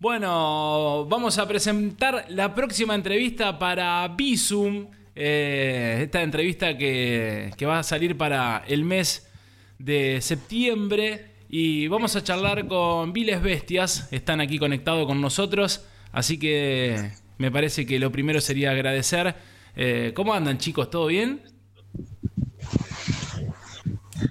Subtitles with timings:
[0.00, 4.86] Bueno, vamos a presentar la próxima entrevista para Visum.
[5.16, 9.28] Eh, esta entrevista que, que va a salir para el mes
[9.76, 11.32] de septiembre.
[11.48, 14.06] Y vamos a charlar con Viles Bestias.
[14.12, 15.84] Están aquí conectados con nosotros.
[16.12, 19.34] Así que me parece que lo primero sería agradecer.
[19.74, 20.90] Eh, ¿Cómo andan, chicos?
[20.90, 21.42] ¿Todo bien?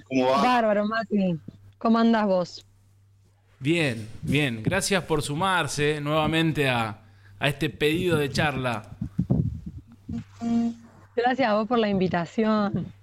[0.08, 0.42] ¿Cómo va?
[0.42, 1.38] Bárbaro, Mati.
[1.78, 2.67] ¿Cómo andás vos?
[3.60, 4.62] Bien, bien.
[4.64, 7.00] Gracias por sumarse nuevamente a,
[7.40, 8.92] a este pedido de charla.
[11.16, 12.94] Gracias a vos por la invitación.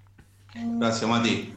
[0.53, 1.53] Gracias, Mati.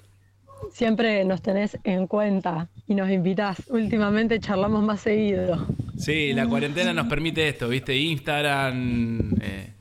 [0.73, 3.63] Siempre nos tenés en cuenta y nos invitás.
[3.69, 5.67] Últimamente charlamos más seguido.
[5.97, 7.97] Sí, la cuarentena nos permite esto, ¿viste?
[7.97, 9.37] Instagram.
[9.41, 9.73] eh,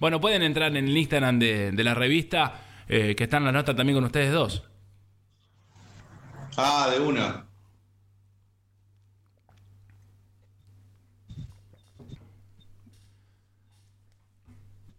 [0.00, 3.76] Bueno, pueden entrar en el Instagram de, de la revista, eh, que están las notas
[3.76, 4.64] también con ustedes dos.
[6.56, 7.44] Ah, de una.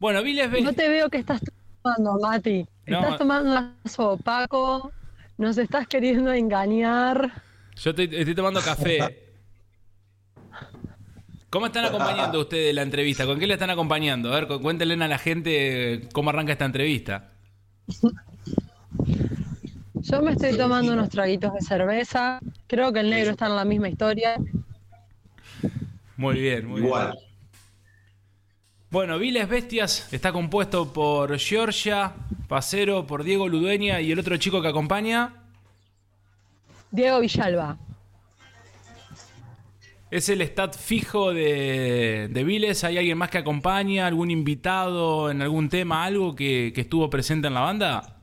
[0.07, 1.41] Bueno, Viles No te veo que estás
[1.83, 2.65] tomando, Mati.
[2.85, 3.01] No.
[3.01, 4.89] Estás tomando un vaso opaco.
[5.37, 7.29] Nos estás queriendo engañar.
[7.75, 9.33] Yo estoy, estoy tomando café.
[11.49, 13.25] ¿Cómo están acompañando ustedes la entrevista?
[13.25, 14.31] ¿Con qué le están acompañando?
[14.31, 17.27] A ver, cu- cuéntenle a la gente cómo arranca esta entrevista.
[19.95, 22.39] Yo me estoy tomando unos traguitos de cerveza.
[22.67, 24.37] Creo que el negro está en la misma historia.
[26.15, 26.93] Muy bien, muy bien.
[28.89, 32.13] Bueno, Viles Bestias está compuesto por Giorgia
[32.47, 35.33] Pacero, por Diego Ludueña y el otro chico que acompaña.
[36.89, 37.77] Diego Villalba.
[40.09, 42.85] ¿Es el stat fijo de, de Viles?
[42.85, 44.07] ¿Hay alguien más que acompaña?
[44.07, 46.05] ¿Algún invitado en algún tema?
[46.05, 48.16] ¿Algo que, que estuvo presente en la banda?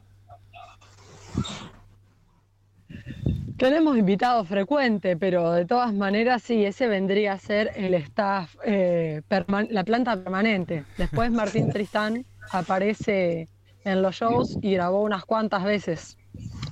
[3.64, 9.22] Tenemos invitados frecuentes, pero de todas maneras sí, ese vendría a ser el staff, eh,
[9.70, 10.84] la planta permanente.
[10.98, 13.48] Después Martín Tristán aparece
[13.86, 16.18] en los shows y grabó unas cuantas veces.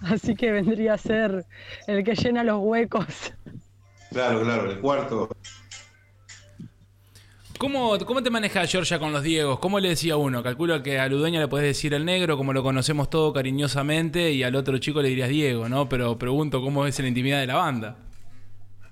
[0.03, 1.47] Así que vendría a ser
[1.87, 3.33] el que llena los huecos.
[4.11, 5.31] Claro, claro, el cuarto.
[7.63, 9.61] ¿Cómo, ¿Cómo te manejas, Georgia, con los Diegos?
[9.61, 10.43] ¿Cómo le decía uno?
[10.43, 14.43] Calculo que a Ludueña le puedes decir el negro, como lo conocemos todo cariñosamente, y
[14.43, 15.89] al otro chico le dirías Diego, ¿no?
[15.89, 17.99] Pero pregunto cómo es la intimidad de la banda.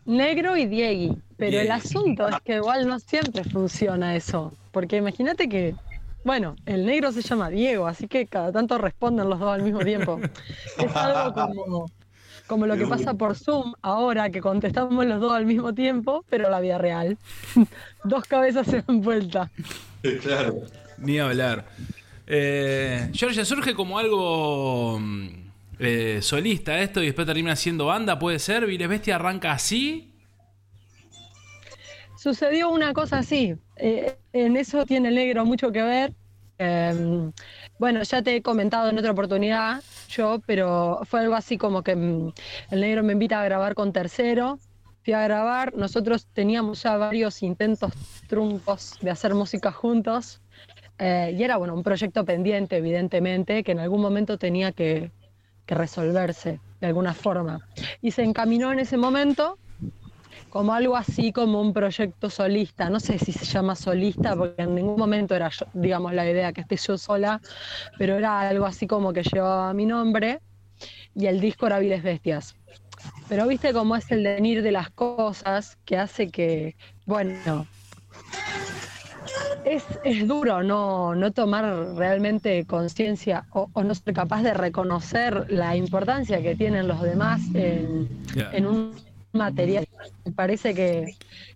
[0.04, 1.16] Negro y Diegui.
[1.36, 4.53] Pero el asunto es que igual no siempre funciona eso.
[4.70, 5.75] Porque imagínate que,
[6.22, 9.81] bueno, el negro se llama Diego, así que cada tanto responden los dos al mismo
[9.81, 10.20] tiempo.
[10.78, 11.87] Es algo como,
[12.50, 16.50] como lo que pasa por Zoom ahora, que contestamos los dos al mismo tiempo, pero
[16.50, 17.16] la vida real.
[18.05, 19.50] dos cabezas se dan vuelta.
[20.22, 20.62] Claro.
[20.99, 21.66] Ni hablar.
[22.27, 25.28] Eh, Georgia, surge como algo mm,
[25.78, 28.67] eh, solista esto y después termina siendo banda, ¿puede ser?
[28.67, 30.11] ¿Viles Bestia arranca así?
[32.17, 33.55] Sucedió una cosa así.
[33.77, 36.15] eh, en eso tiene el negro mucho que ver.
[36.59, 37.31] Eh,
[37.80, 41.96] bueno, ya te he comentado en otra oportunidad yo, pero fue algo así como que
[41.96, 42.32] mm,
[42.72, 44.58] el negro me invita a grabar con tercero.
[45.02, 47.90] Fui a grabar, nosotros teníamos ya varios intentos
[48.28, 50.42] truncos de hacer música juntos.
[50.98, 55.10] eh, y era bueno, un proyecto pendiente, evidentemente, que en algún momento tenía que,
[55.64, 57.66] que resolverse de alguna forma.
[58.02, 59.56] Y se encaminó en ese momento
[60.50, 62.91] como algo así como un proyecto solista.
[62.91, 66.53] No sé si se llama solista, porque en ningún momento era, yo- digamos, la idea
[66.53, 67.41] que esté yo sola,
[67.99, 70.41] pero era algo así como que llevaba mi nombre
[71.15, 72.55] y el disco era Viles Bestias.
[73.28, 77.67] Pero viste cómo es el venir de las cosas que hace que, bueno,
[79.65, 85.47] es, es duro no, no tomar realmente conciencia o, o no ser capaz de reconocer
[85.50, 89.88] la importancia que tienen los demás en un material.
[90.24, 91.14] Me parece que,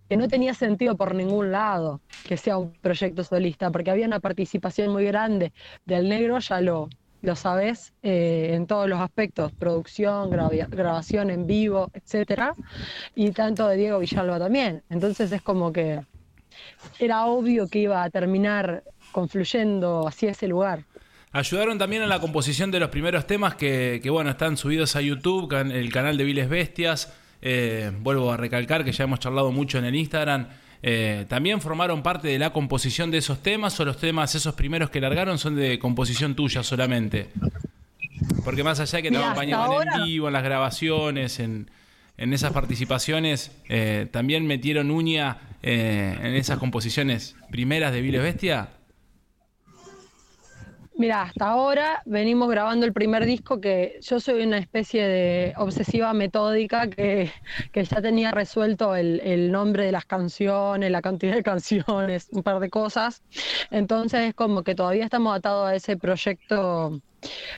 [0.09, 4.21] que no tenía sentido por ningún lado que sea un proyecto solista, porque había una
[4.21, 5.53] participación muy grande
[5.85, 6.89] del negro, ya lo,
[7.23, 12.55] lo sabes, eh, en todos los aspectos, producción, grabación en vivo, etcétera,
[13.15, 14.83] y tanto de Diego Villalba también.
[14.91, 16.01] Entonces es como que
[16.99, 20.85] era obvio que iba a terminar confluyendo hacia ese lugar.
[21.33, 25.01] Ayudaron también a la composición de los primeros temas que, que, bueno, están subidos a
[25.01, 27.13] YouTube, el canal de Viles Bestias.
[27.47, 30.49] Eh, vuelvo a recalcar que ya hemos charlado mucho en el Instagram.
[30.83, 34.89] Eh, ¿También formaron parte de la composición de esos temas o los temas, esos primeros
[34.89, 37.29] que largaron, son de composición tuya solamente?
[38.45, 41.71] Porque más allá de que te Mira, acompañaban en vivo, en las grabaciones, en,
[42.17, 48.69] en esas participaciones, eh, ¿también metieron uña en esas composiciones primeras de Viles Bestia?
[50.97, 56.13] Mira, hasta ahora venimos grabando el primer disco que yo soy una especie de obsesiva
[56.15, 57.33] metódica que,
[57.75, 62.71] ya tenía resuelto el, nombre de las canciones, la cantidad de canciones, un par de
[62.71, 63.23] cosas.
[63.73, 67.01] Entonces es como que todavía estamos atados a ese proyecto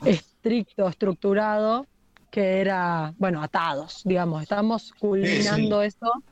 [0.03, 1.85] estricto, estructurado,
[2.31, 6.23] que era, bueno, atados, digamos, estamos culminando eso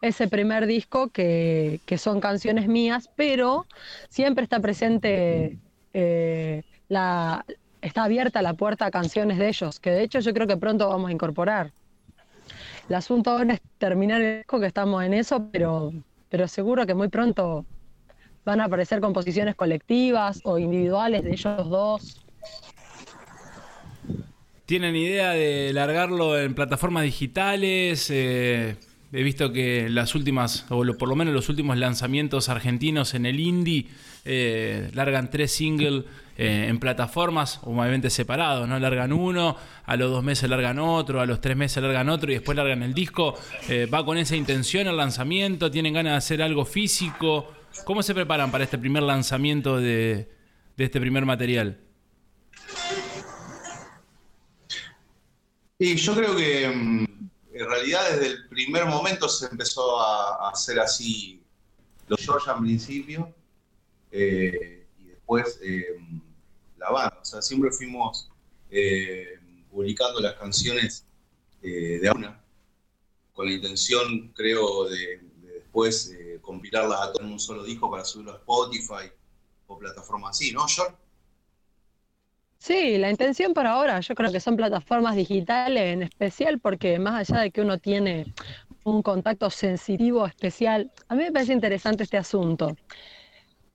[0.00, 3.66] ese primer disco que, que, son canciones mías, pero
[4.08, 5.58] siempre está presente
[5.94, 7.44] eh, la,
[7.80, 10.88] está abierta la puerta a canciones de ellos, que de hecho yo creo que pronto
[10.88, 11.72] vamos a incorporar.
[12.88, 15.92] El asunto ahora es terminar el disco, que estamos en eso, pero,
[16.28, 17.64] pero seguro que muy pronto
[18.44, 22.26] van a aparecer composiciones colectivas o individuales de ellos dos.
[24.66, 28.10] ¿Tienen idea de largarlo en plataformas digitales?
[28.10, 28.76] Eh,
[29.14, 33.38] he visto que las últimas, o por lo menos los últimos lanzamientos argentinos en el
[33.38, 33.86] indie,
[34.24, 36.04] eh, largan tres singles
[36.36, 38.76] eh, en plataformas, obviamente separados, ¿no?
[38.80, 42.34] Largan uno, a los dos meses largan otro, a los tres meses largan otro y
[42.34, 43.38] después largan el disco.
[43.68, 45.70] Eh, ¿Va con esa intención el lanzamiento?
[45.70, 47.52] ¿Tienen ganas de hacer algo físico?
[47.84, 50.28] ¿Cómo se preparan para este primer lanzamiento de,
[50.76, 51.78] de este primer material?
[55.78, 57.13] Y yo creo que mm,
[57.54, 61.40] en realidad desde el primer momento se empezó a, hacer así
[62.08, 63.34] los Georgia en principio
[64.10, 65.96] eh, y después eh,
[66.76, 67.18] la banda.
[67.22, 68.28] O sea, siempre fuimos
[68.70, 69.38] eh,
[69.70, 71.06] publicando las canciones
[71.62, 72.44] de una,
[73.32, 78.32] con la intención, creo, de, después compilarlas a todo en un solo disco para subirlo
[78.32, 79.10] a Spotify
[79.66, 80.94] o plataformas así, ¿no, George?
[82.64, 87.30] Sí, la intención por ahora, yo creo que son plataformas digitales en especial porque más
[87.30, 88.24] allá de que uno tiene
[88.84, 92.74] un contacto sensitivo especial, a mí me parece interesante este asunto.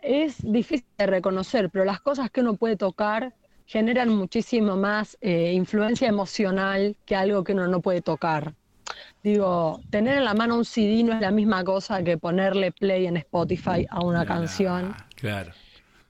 [0.02, 3.36] Es difícil de reconocer, pero las cosas que uno puede tocar
[3.68, 8.56] generan muchísimo más eh, influencia emocional que algo que uno no puede tocar.
[9.22, 13.06] Digo, tener en la mano un CD no es la misma cosa que ponerle play
[13.06, 14.96] en Spotify a una canción.
[15.16, 15.52] Claro.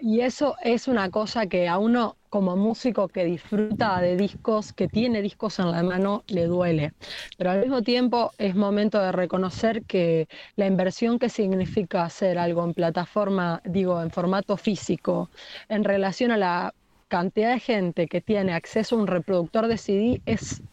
[0.02, 4.88] Y eso es una cosa que a uno como músico que disfruta de discos, que
[4.88, 6.94] tiene discos en la mano, le duele.
[7.38, 12.64] Pero al mismo tiempo es momento de reconocer que la inversión que significa hacer algo
[12.64, 15.30] en plataforma, digo, en formato físico,
[15.68, 16.74] en relación a la
[17.10, 20.64] cantidad de gente que tiene acceso a un reproductor de CD, es,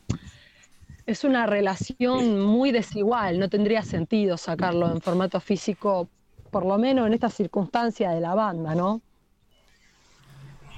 [1.07, 3.39] es una relación muy desigual.
[3.41, 6.11] No tendría sentido sacarlo en formato físico,
[6.51, 9.06] por lo menos en esta circunstancia de la banda, ¿no?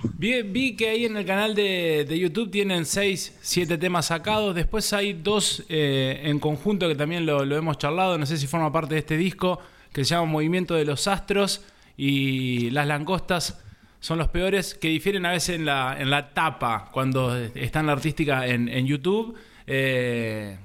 [0.03, 4.55] Vi, que ahí en el canal de, YouTube tienen 6, 7 temas sacados.
[4.55, 8.17] Después hay dos eh, en conjunto que también lo, hemos charlado.
[8.17, 9.59] No sé si forma parte de este disco
[9.93, 11.65] que se llama Movimiento de los Astros
[11.97, 13.61] y Las Langostas
[14.00, 17.87] son los peores, que difieren a veces en la, en la tapa cuando está en
[17.87, 19.37] la artística en, YouTube.
[19.67, 20.56] Eh,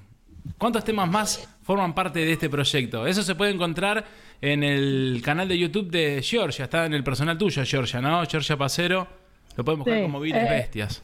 [0.60, 3.08] ¿Cuántos temas más forman parte de este proyecto?
[3.08, 4.06] Eso se puede encontrar
[4.40, 6.66] en el canal de YouTube de Georgia.
[6.66, 8.24] Está en el personal tuyo, Georgia, ¿no?
[8.26, 9.23] Georgia Pasero.
[9.56, 11.04] Lo podemos buscar como Viles eh, Bestias.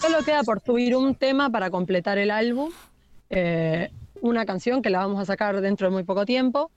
[0.00, 2.70] Solo queda por subir un tema para completar el álbum.
[3.30, 6.70] Eh, una canción que la vamos a sacar dentro de muy poco tiempo.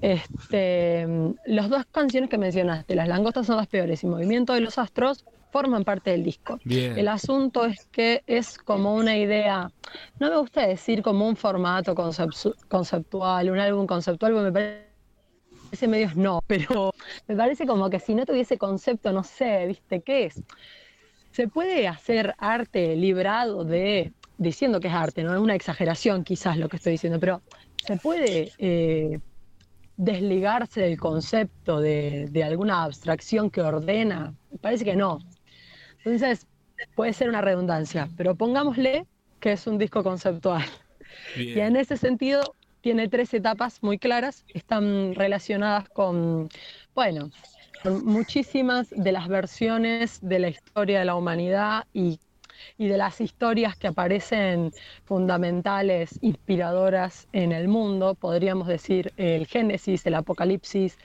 [0.00, 1.06] Este,
[1.46, 5.24] las dos canciones que mencionaste, Las langostas son las peores y Movimiento de los Astros,
[5.50, 6.58] forman parte del disco.
[6.66, 9.70] El asunto es que es como una idea,
[10.18, 11.94] no me gusta decir como un formato
[12.68, 14.85] conceptual, un álbum conceptual, porque me parece
[15.70, 16.92] ese medio no, pero
[17.26, 20.42] me parece como que si no tuviese concepto, no sé, ¿viste qué es?
[21.32, 26.56] Se puede hacer arte librado de, diciendo que es arte, no es una exageración quizás
[26.56, 27.42] lo que estoy diciendo, pero
[27.86, 29.20] se puede eh,
[29.96, 34.34] desligarse del concepto de, de alguna abstracción que ordena.
[34.50, 35.18] Me parece que no.
[35.98, 36.46] Entonces,
[36.94, 39.06] puede ser una redundancia, pero pongámosle
[39.40, 40.64] que es un disco conceptual.
[41.36, 42.54] Y en ese sentido,
[42.86, 46.48] tiene tres etapas muy claras, están relacionadas con,
[46.94, 47.32] bueno,
[48.04, 52.20] muchísimas de las versiones de la historia de la humanidad y,
[52.78, 54.70] de las historias que aparecen
[55.04, 58.14] fundamentales, inspiradoras en el mundo.
[58.14, 60.96] Podríamos decir el Génesis, el Apocalipsis,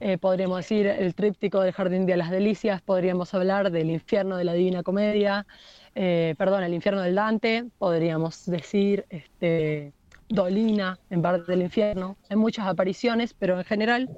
[0.00, 4.44] eh, podríamos decir el tríptico del Jardín de las Delicias, podríamos hablar del infierno de
[4.44, 5.46] la Divina Comedia,
[5.94, 9.92] eh, perdón, el infierno del Dante, podríamos decir este,
[10.28, 12.16] Dolina en Bar del Infierno.
[12.28, 14.08] Hay muchas apariciones, pero en general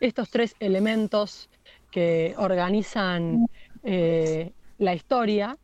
[0.00, 1.50] estos tres elementos
[1.90, 3.46] que organizan
[3.82, 5.56] eh, la historia,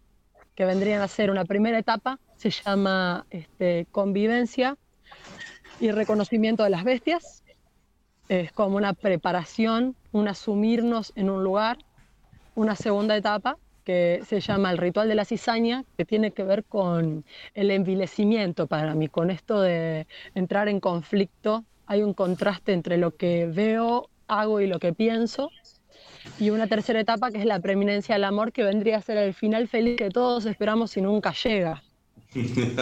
[0.54, 4.76] que vendrían a ser una primera etapa, se llama este, convivencia
[5.80, 7.42] y reconocimiento de las bestias.
[8.28, 11.78] Es como una preparación, un asumirnos en un lugar
[12.54, 16.64] una segunda etapa que se llama el ritual de la cizaña, que tiene que ver
[16.64, 17.24] con
[17.54, 21.64] el envilecimiento para mí, con esto de entrar en conflicto.
[21.86, 25.50] Hay un contraste entre lo que veo, hago y lo que pienso.
[26.38, 29.34] Y una tercera etapa que es la preeminencia del amor, que vendría a ser el
[29.34, 31.82] final feliz que todos esperamos y nunca llega.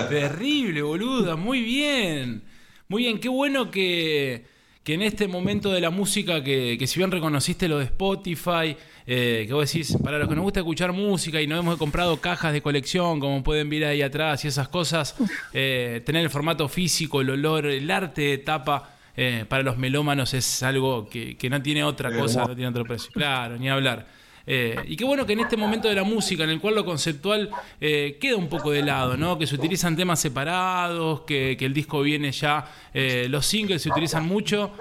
[0.08, 2.42] Terrible, boluda, muy bien.
[2.88, 4.44] Muy bien, qué bueno que,
[4.84, 8.76] que en este momento de la música, que, que si bien reconociste lo de Spotify,
[9.06, 12.20] eh, que vos decís, para los que nos gusta escuchar música y no hemos comprado
[12.20, 15.14] cajas de colección, como pueden ver ahí atrás y esas cosas,
[15.52, 18.88] eh, tener el formato físico, el olor, el arte de tapa.
[19.14, 22.84] Eh, para los melómanos es algo que, que no tiene otra cosa, no tiene otro
[22.84, 23.10] precio.
[23.12, 24.06] Claro, ni hablar.
[24.46, 26.84] Eh, y qué bueno que en este momento de la música, en el cual lo
[26.84, 29.38] conceptual eh, queda un poco de lado, ¿no?
[29.38, 34.26] Que se utilizan temas separados, que, el disco viene ya, eh, los singles se utilizan
[34.26, 34.72] mucho,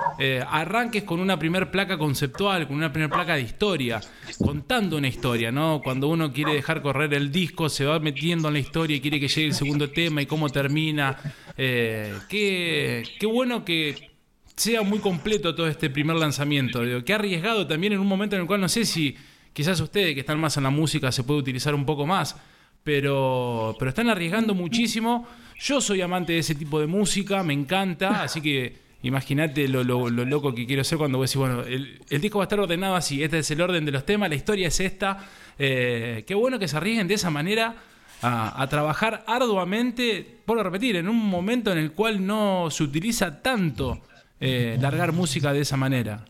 [0.48, 4.02] arranques con una primer placa conceptual, con una primer placa de historia,
[4.44, 5.82] contando una historia, ¿no?
[5.84, 9.20] Cuando uno quiere dejar correr el disco, se va metiendo en la historia y quiere
[9.20, 11.18] que llegue el segundo tema y cómo termina.
[11.56, 14.12] qué, qué bueno que
[14.56, 16.84] sea muy completo todo este primer lanzamiento.
[16.84, 19.16] Digo, que arriesgado también en un momento en el cual no sé si
[19.54, 22.36] Quizás ustedes que están más en la música se puede utilizar un poco más,
[22.84, 25.28] pero, pero están arriesgando muchísimo.
[25.60, 30.54] Yo soy amante de ese tipo de música, me encanta, así que imagínate lo, loco
[30.54, 33.24] que quiero ser cuando voy a decir, bueno, el, disco va a estar ordenado así,
[33.24, 35.18] este es el orden de los temas, la historia es esta.
[35.60, 37.76] Eh, qué bueno que se arriesguen de esa manera
[38.22, 44.02] a, trabajar arduamente, por repetir, en un momento en el cual no se utiliza tanto
[44.40, 46.24] eh, largar música de esa manera.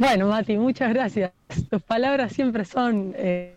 [0.00, 1.30] Bueno, Mati, muchas gracias.
[1.68, 3.12] Tus palabras siempre son...
[3.18, 3.54] Eh,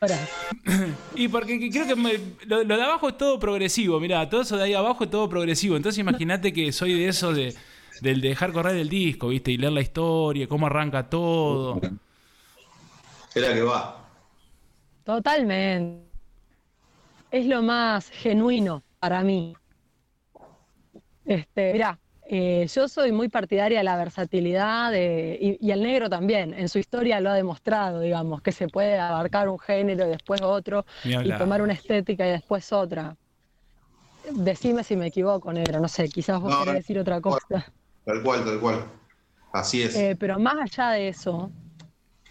[1.14, 4.74] y porque creo que lo, de abajo es todo progresivo, mirá, todo eso de ahí
[4.74, 5.76] abajo es todo progresivo.
[5.76, 7.54] Entonces imagínate que soy de eso de,
[8.00, 9.52] del dejar correr el disco, ¿viste?
[9.52, 11.78] Y leer la historia, cómo arranca todo.
[13.34, 14.02] Era que va.
[15.04, 16.10] Totalmente.
[17.30, 19.54] Es lo más genuino para mí.
[21.26, 21.98] Este, mirá,
[22.34, 26.54] eh, yo soy muy partidaria de la versatilidad y, el negro también.
[26.54, 30.40] En su historia lo ha demostrado, digamos, que se puede abarcar un género y después
[30.40, 33.14] otro y tomar una estética y después otra.
[34.30, 37.70] Decime si me equivoco, negro, no sé, quizás vos querés decir otra cosa.
[38.06, 38.84] Tal cual, tal cual.
[39.52, 39.94] Así es.
[39.94, 41.50] Eh, pero más allá de eso,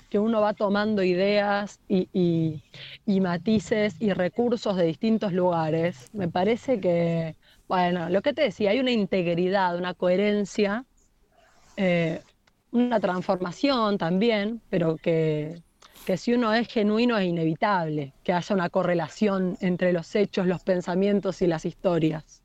[0.09, 2.59] que uno va tomando ideas y
[3.05, 7.35] matices y recursos de distintos lugares, me parece que
[7.71, 10.83] bueno, lo que te decía, hay una integridad, una coherencia,
[11.77, 12.21] eh,
[12.71, 15.61] una transformación también, pero que,
[16.17, 21.41] si uno es genuino es inevitable que haya una correlación entre los hechos, los pensamientos
[21.41, 22.43] y las historias.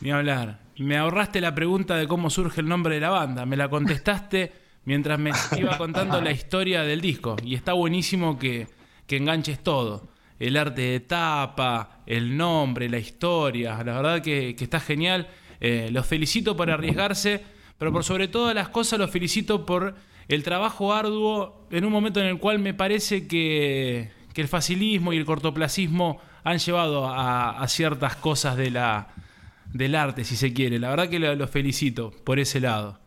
[0.00, 0.60] Ni hablar.
[0.76, 3.44] Me ahorraste la pregunta de cómo surge el nombre de la banda.
[3.44, 4.52] Me la contestaste
[4.84, 7.34] mientras me iba contando la historia del disco.
[7.42, 8.68] Y está buenísimo que,
[9.08, 10.12] que enganches todo
[10.42, 13.80] el arte de tapa, el nombre, la historia.
[13.84, 15.28] La verdad que, está genial.
[15.60, 17.40] Eh, los felicito por arriesgarse,
[17.78, 19.94] pero por sobre todas las cosas los felicito por
[20.26, 25.18] el trabajo arduo en un momento en el cual me parece que, el facilismo y
[25.18, 29.14] el cortoplacismo han llevado a, ciertas cosas de la,
[29.72, 30.80] del arte, si se quiere.
[30.80, 32.98] La verdad que los felicito por ese lado.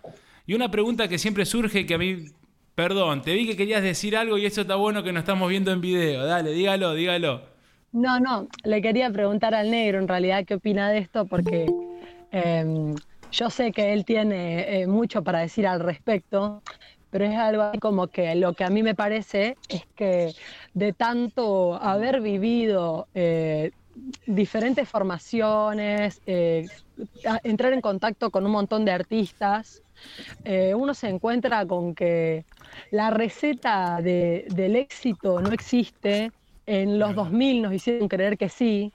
[0.48, 2.28] Y una pregunta que siempre surge, que a mí
[2.76, 5.72] Perdón, te vi que querías decir algo y eso está bueno que nos estamos viendo
[5.72, 6.26] en video.
[6.26, 7.42] Dale, dígalo, dígalo.
[7.94, 11.68] No, no, le quería preguntar al negro en realidad qué opina de esto porque
[12.32, 12.94] em,
[13.32, 16.62] yo sé que él tiene eh, mucho para decir al respecto,
[17.12, 20.34] pero es algo como que lo que a mí me parece es que
[20.74, 23.72] de tanto haber vivido eh,
[24.26, 26.68] diferentes formaciones, eh,
[27.46, 29.82] entrar en contacto con un montón de artistas,
[30.76, 32.44] uno se encuentra con que
[32.92, 36.32] la receta del éxito no existe.
[36.66, 38.92] En los 2000 nos hicieron creer que sí.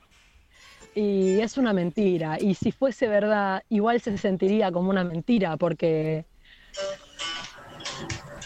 [0.94, 2.38] Y es una mentira.
[2.40, 6.24] Y si fuese verdad, igual se sentiría como una mentira, porque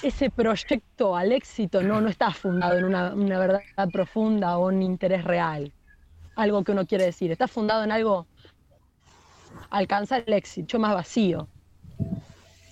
[0.03, 4.83] ese proyecto al éxito no, no está fundado en una, una verdad profunda o un
[4.83, 5.73] interés real.
[6.37, 7.31] Algo que uno quiere decir.
[7.33, 8.27] Está fundado en algo
[9.71, 11.49] alcanzar el éxito, más vacío.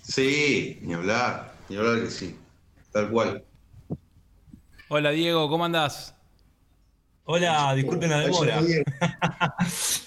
[0.03, 2.37] Sí, ni hablar, ni hablar que sí.
[2.93, 3.45] Tal cual.
[4.89, 6.15] Hola Diego, ¿cómo andás?
[7.25, 8.61] Hola, disculpen la demora.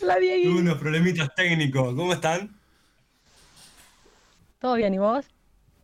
[0.02, 0.52] Hola Diego.
[0.52, 1.96] Tuve unos problemitas técnicos.
[1.96, 2.56] ¿Cómo están?
[4.60, 5.26] ¿Todo bien y vos?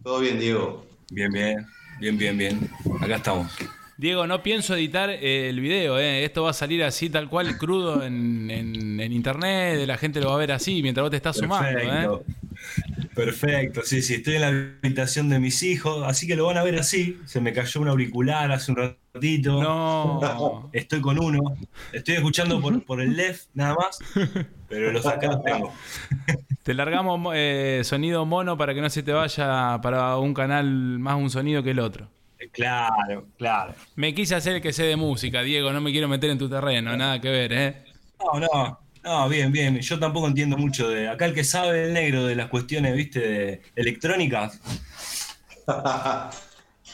[0.03, 0.85] Todo bien, Diego.
[1.11, 1.67] Bien, bien,
[1.99, 2.69] bien, bien, bien.
[2.99, 3.51] Acá estamos.
[3.97, 6.23] Diego, no pienso editar el video, ¿eh?
[6.23, 8.49] esto va a salir así tal cual crudo en,
[8.99, 11.79] internet, la gente lo va a ver así mientras vos te estás sumando.
[11.79, 12.09] ¿eh?
[13.15, 16.63] Perfecto, sí, sí, estoy en la habitación de mis hijos, así que lo van a
[16.63, 17.19] ver así.
[17.25, 18.77] Se me cayó un auricular hace un
[19.13, 19.61] ratito.
[19.61, 20.69] No.
[20.71, 21.41] Estoy con uno.
[21.91, 23.99] Estoy escuchando por, por el left nada más,
[24.69, 25.73] pero los acá los tengo.
[26.63, 31.15] Te largamos eh, sonido mono para que no se te vaya para un canal más
[31.15, 32.07] un sonido que el otro.
[32.51, 33.73] Claro, claro.
[33.95, 36.47] Me quise hacer el que sé de música, Diego, no me quiero meter en tu
[36.47, 37.83] terreno, nada que ver, ¿eh?
[38.19, 39.79] No, no, no, bien, bien.
[39.79, 41.07] Yo tampoco entiendo mucho de.
[41.09, 44.59] Acá el que sabe el negro de las cuestiones, viste, de electrónicas.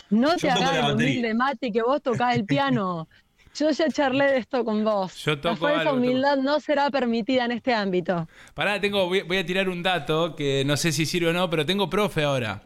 [0.09, 3.07] No te la hagas el humilde, Mati, que vos tocás el piano.
[3.55, 5.15] Yo ya charlé de esto con vos.
[5.25, 8.27] Yo La toco falsa algo, humildad no será permitida en este ámbito.
[8.53, 11.49] Pará, tengo, voy, voy a tirar un dato que no sé si sirve o no,
[11.49, 12.63] pero tengo profe ahora.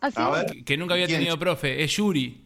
[0.00, 0.16] Así.
[0.18, 0.46] A ver.
[0.46, 2.42] que- que nunca había tenido profe, es Yuri.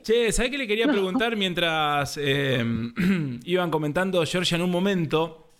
[0.00, 2.64] Che, ¿sabés qué le quería preguntar mientras eh,
[3.44, 5.50] iban comentando Georgia en un momento?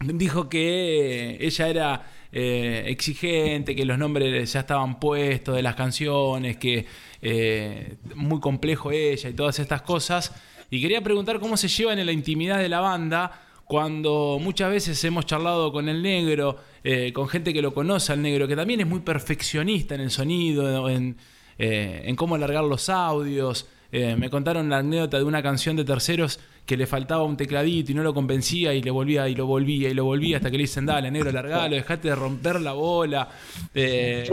[0.00, 6.56] Dijo que ella era eh, exigente, que los nombres ya estaban puestos de las canciones,
[6.56, 6.86] que
[7.20, 10.32] eh, muy complejo ella y todas estas cosas.
[10.70, 15.02] Y quería preguntar cómo se llevan en la intimidad de la banda cuando muchas veces
[15.04, 18.80] hemos charlado con el negro, eh, con gente que lo conoce al negro, que también
[18.80, 21.16] es muy perfeccionista en el sonido, en,
[21.58, 23.66] eh, en cómo alargar los audios.
[23.90, 27.92] Eh, me contaron la anécdota de una canción de terceros que le faltaba un tecladito
[27.92, 30.58] y no lo convencía y le volvía y lo volvía y lo volvía hasta que
[30.58, 33.30] le dicen, dale, negro, largalo, dejate de romper la bola.
[33.74, 34.28] Eh,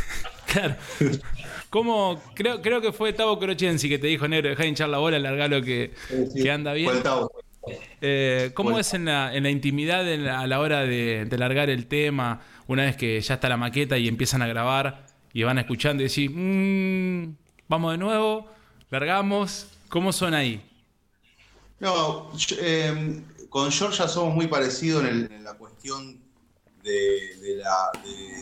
[0.52, 0.76] claro.
[1.70, 2.20] ¿Cómo?
[2.34, 5.18] Creo, creo que fue Tavo Crochensi que te dijo, negro, dejá de hinchar la bola,
[5.18, 5.92] largalo que,
[6.34, 6.90] que anda bien.
[8.00, 8.80] Eh, ¿Cómo Bueno.
[8.80, 11.86] es en la, en la intimidad en la- a la hora de, de largar el
[11.86, 16.02] tema, una vez que ya está la maqueta y empiezan a grabar y van escuchando
[16.02, 17.34] y decís, "Mm,
[17.68, 18.48] vamos de nuevo,
[18.90, 20.66] largamos, ¿cómo son ahí?
[21.78, 26.20] No, eh, con Georgia somos muy parecidos en, la cuestión
[26.82, 27.62] de,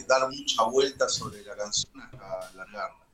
[0.07, 3.04] dar mucha vuelta sobre la canción hasta largarla.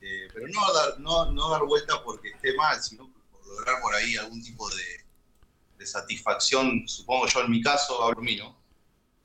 [0.00, 1.00] Eh, pero no dar,
[1.32, 5.04] no, dar vuelta porque esté mal, sino por lograr por ahí algún tipo de,
[5.78, 8.56] de satisfacción, supongo yo en mi caso, hablo por mí, ¿no?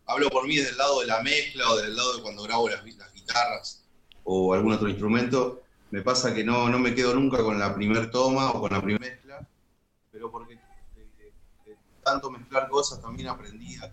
[0.05, 2.69] Hablo por mí desde el lado de la mezcla o del lado de cuando grabo
[2.69, 3.83] las, las guitarras
[4.23, 5.63] o algún otro instrumento.
[5.91, 8.81] Me pasa que no, no me quedo nunca con la primer toma o con la
[8.81, 9.47] primera mezcla
[10.11, 11.33] pero porque de, de-
[11.65, 13.91] de tanto mezclar cosas también aprendí a,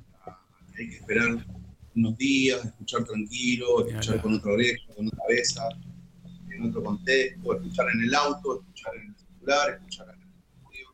[0.74, 1.46] que hay que esperar
[1.94, 5.68] unos días, escuchar tranquilo, escuchar con otra oreja, con otra cabeza,
[6.50, 10.88] en otro contexto, escuchar en el auto, escuchar en el celular, escuchar en el estudio.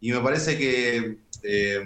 [0.00, 1.82] Y me parece que eh,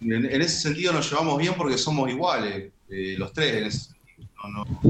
[0.00, 4.28] en ese sentido nos llevamos bien porque somos iguales, eh, los tres en ese sentido.
[4.44, 4.80] No, no-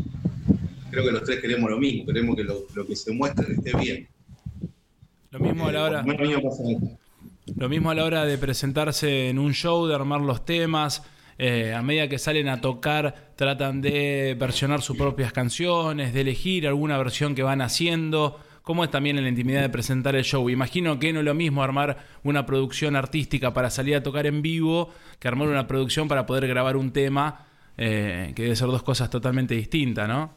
[0.91, 3.77] creo que los tres queremos lo mismo, queremos que lo, lo que se muestre esté
[3.77, 4.09] bien.
[5.31, 6.05] Lo mismo a la hora...
[7.57, 11.03] Lo mismo a la hora de presentarse en un show, de armar los temas.
[11.39, 16.67] eh, a medida que salen a tocar, tratan de versionar sus propias canciones, de elegir
[16.67, 18.41] alguna versión que van haciendo.
[18.63, 20.49] ¿Cómo es también en la intimidad de presentar el show?
[20.51, 24.43] Imagino que no es lo mismo armar una producción artística para salir a tocar en
[24.43, 28.83] vivo que armar una producción para poder grabar un tema, eh, que debe ser dos
[28.83, 30.31] cosas totalmente distintas, ¿no?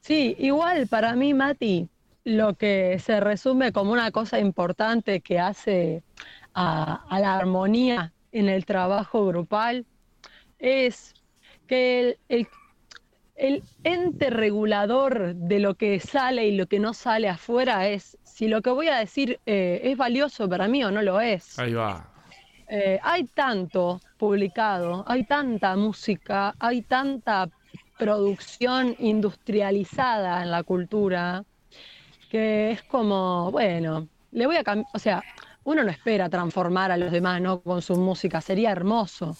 [0.00, 1.88] Sí, igual para mí, Mati,
[2.24, 6.04] lo que se resume como una cosa importante que hace
[6.54, 9.86] a, a la armonía en el trabajo grupal
[10.58, 11.14] es
[11.66, 12.48] que el, el-
[13.36, 18.48] el ente regulador de lo que sale y lo que no sale afuera es si
[18.48, 21.58] lo que voy a decir eh, es valioso para mí o no lo es.
[21.58, 22.15] Ahí va.
[22.68, 27.48] Eh, hay tanto publicado, hay tanta música, hay tanta
[27.98, 31.44] producción industrializada en la cultura
[32.30, 35.22] que es como, bueno, le voy a cambiar, o sea,
[35.64, 37.60] uno no espera transformar a los demás, ¿no?
[37.60, 39.36] Con su música, sería hermoso.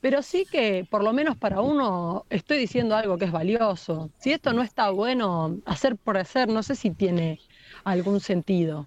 [0.00, 4.10] Pero sí que, por lo menos para uno, estoy diciendo algo que es valioso.
[4.18, 7.40] Si esto no está bueno, hacer por hacer, no sé si tiene
[7.84, 8.86] algún sentido.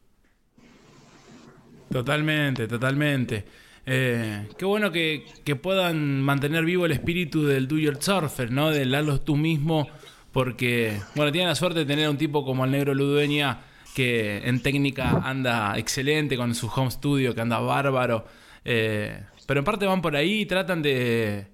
[1.92, 3.46] Totalmente, totalmente.
[3.92, 5.26] Eh, qué bueno que,
[5.62, 8.70] puedan mantener vivo el espíritu del do your surfer, ¿no?
[8.70, 9.88] Del hazlo tú mismo,
[10.32, 13.62] porque, bueno, tienen la suerte de tener a un tipo como el negro Ludueña,
[13.96, 18.28] que en técnica anda excelente con su home studio, que anda bárbaro.
[18.64, 21.48] Eh, pero en parte van por ahí y tratan de,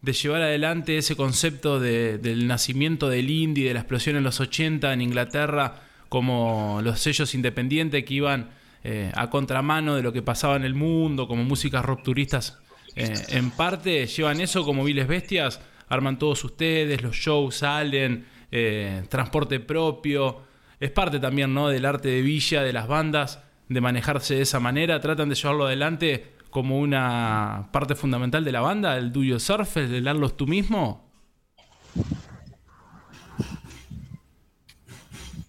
[0.00, 4.40] de llevar adelante ese concepto de- del nacimiento del indie, de la explosión en los
[4.40, 5.74] 80 en Inglaterra,
[6.08, 8.48] como los sellos independientes que iban
[8.84, 12.58] eh, a contramano de lo que pasaba en el mundo, como músicas rupturistas.
[12.96, 19.04] Eh, en parte llevan eso como viles bestias, arman todos ustedes, los shows salen, eh,
[19.08, 20.42] transporte propio.
[20.80, 21.68] Es parte también ¿no?
[21.68, 25.00] del arte de villa, de las bandas, de manejarse de esa manera.
[25.00, 30.04] Tratan de llevarlo adelante como una parte fundamental de la banda, el do surf, el
[30.04, 31.11] darlos tú mismo?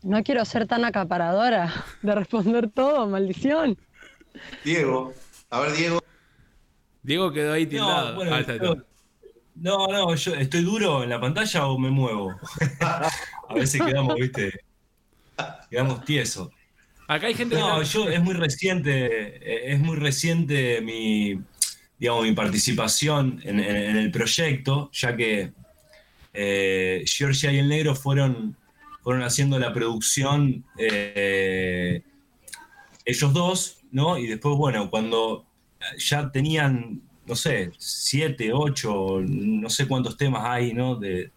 [0.03, 3.77] No quiero ser tan acaparadora de responder todo, maldición.
[4.63, 5.13] Diego,
[5.49, 5.99] a ver, Diego.
[7.01, 8.23] Diego quedó ahí tildado.
[9.55, 12.33] No, no, yo estoy duro en la pantalla o me muevo.
[12.79, 14.51] a veces quedamos, viste,
[15.69, 16.49] quedamos tiesos.
[17.07, 17.55] Acá hay gente.
[17.55, 21.39] No, yo es muy reciente, es muy reciente mi,
[21.99, 25.53] digamos, mi participación en, el proyecto, ya que
[26.33, 28.57] eh, Georgia y el Negro fueron,
[29.03, 32.01] fueron haciendo la producción eh,
[33.05, 34.17] ellos dos, ¿no?
[34.17, 35.45] Y después, bueno, cuando
[35.97, 40.95] ya tenían no sé, siete, ocho, no sé cuántos temas hay, ¿no?
[40.95, 41.31] De,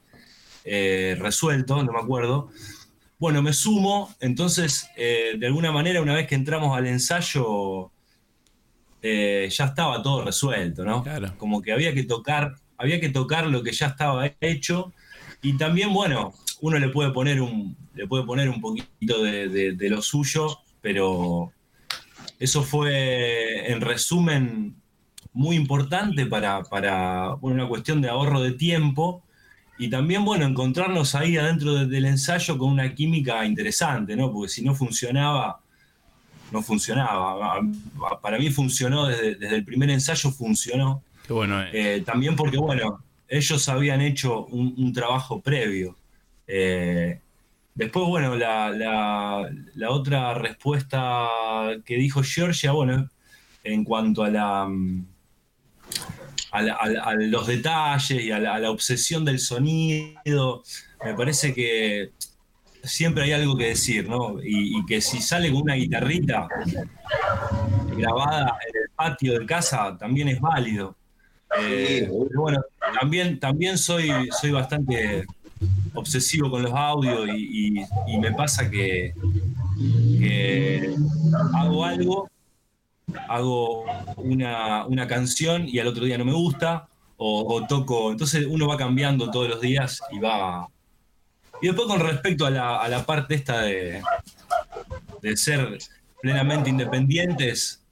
[0.64, 2.50] eh, resueltos, no me acuerdo.
[3.18, 7.90] Bueno, me sumo, entonces, eh, de alguna manera, una vez que entramos al ensayo,
[9.00, 11.02] eh, ya estaba todo resuelto, ¿no?
[11.02, 11.32] Claro.
[11.38, 14.92] Como que había que tocar, había que tocar lo que ya estaba hecho.
[15.40, 20.02] Y también, bueno, uno le puede poner un, le puede poner un poquito de lo
[20.02, 21.52] suyo, pero
[22.38, 24.76] eso fue, en resumen,
[25.32, 26.62] muy importante para,
[27.40, 29.22] una cuestión de ahorro de tiempo
[29.78, 34.32] y también, bueno, encontrarnos ahí adentro del ensayo con una química interesante, ¿no?
[34.32, 35.60] Porque si no funcionaba,
[36.50, 37.60] no funcionaba.
[38.22, 41.02] Para mí funcionó desde, el primer ensayo, funcionó.
[41.26, 41.62] Qué bueno.
[41.62, 41.70] Eh.
[41.72, 45.96] Eh, también porque, bueno, ellos habían hecho un, trabajo previo.
[46.46, 47.20] Eh,
[47.74, 51.28] después, bueno, la, la, otra respuesta
[51.84, 53.08] que dijo Georgia, bueno,
[53.64, 54.68] en cuanto a la
[56.52, 60.62] a, los detalles y a la, obsesión del sonido.
[61.04, 62.12] Me parece que
[62.82, 64.36] siempre hay algo que decir, ¿no?
[64.42, 66.48] Y, que si sale con una guitarrita
[67.96, 70.96] grabada en el patio de casa, también es válido.
[71.58, 72.60] Eh, bueno,
[73.00, 75.24] también, también soy, soy bastante
[75.96, 77.84] obsesivo con los audios y,
[78.20, 79.12] me pasa que,
[81.54, 82.30] hago algo
[83.28, 83.84] hago
[84.16, 89.30] una, canción y al otro día no me gusta, o, toco, entonces uno va cambiando
[89.30, 90.68] todos los días y va...
[91.62, 94.02] Y después con respecto a la, parte esta de,
[95.22, 95.78] de ser
[96.20, 97.82] plenamente independientes,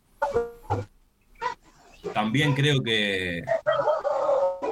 [2.12, 3.42] también creo que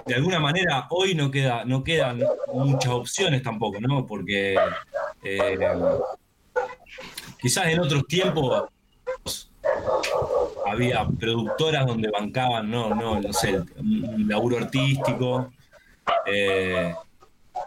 [0.06, 4.06] de alguna manera hoy no, queda, no quedan muchas opciones tampoco, ¿no?
[4.06, 4.56] Porque
[5.22, 5.58] eh,
[7.40, 8.68] quizás en otros tiempos
[10.66, 15.52] había productoras donde bancaban, no, no, no sé, un laburo artístico.
[16.26, 16.94] Eh,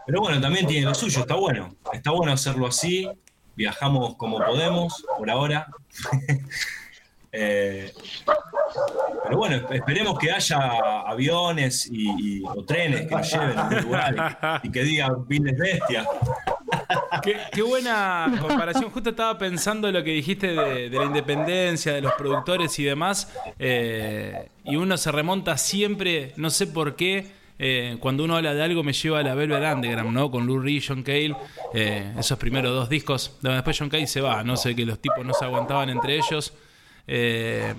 [0.06, 1.74] pero bueno, también tiene lo suyo, está bueno.
[1.92, 3.08] Está bueno hacerlo así.
[3.54, 5.68] Viajamos como podemos, por ahora.
[7.38, 7.92] Eh,
[9.24, 10.56] pero bueno, esperemos que haya
[11.06, 14.20] aviones y, o trenes que nos lleven a lugares
[14.62, 16.06] y que digan Viles Bestias.
[17.52, 18.90] Qué, buena comparación.
[18.90, 23.30] Justo estaba pensando en lo que dijiste de, la independencia, de los productores y demás.
[23.58, 27.32] Eh, y uno se remonta siempre, no sé por qué.
[27.58, 30.30] Eh, cuando uno habla de algo me lleva a la Velvet Underground, ¿no?
[30.30, 31.36] Con Lou Reed, John Cale,
[31.74, 33.36] esos primeros dos discos.
[33.42, 36.54] Después John Cale se va, no sé, que los tipos no se aguantaban entre ellos.
[37.08, 37.74] Eh,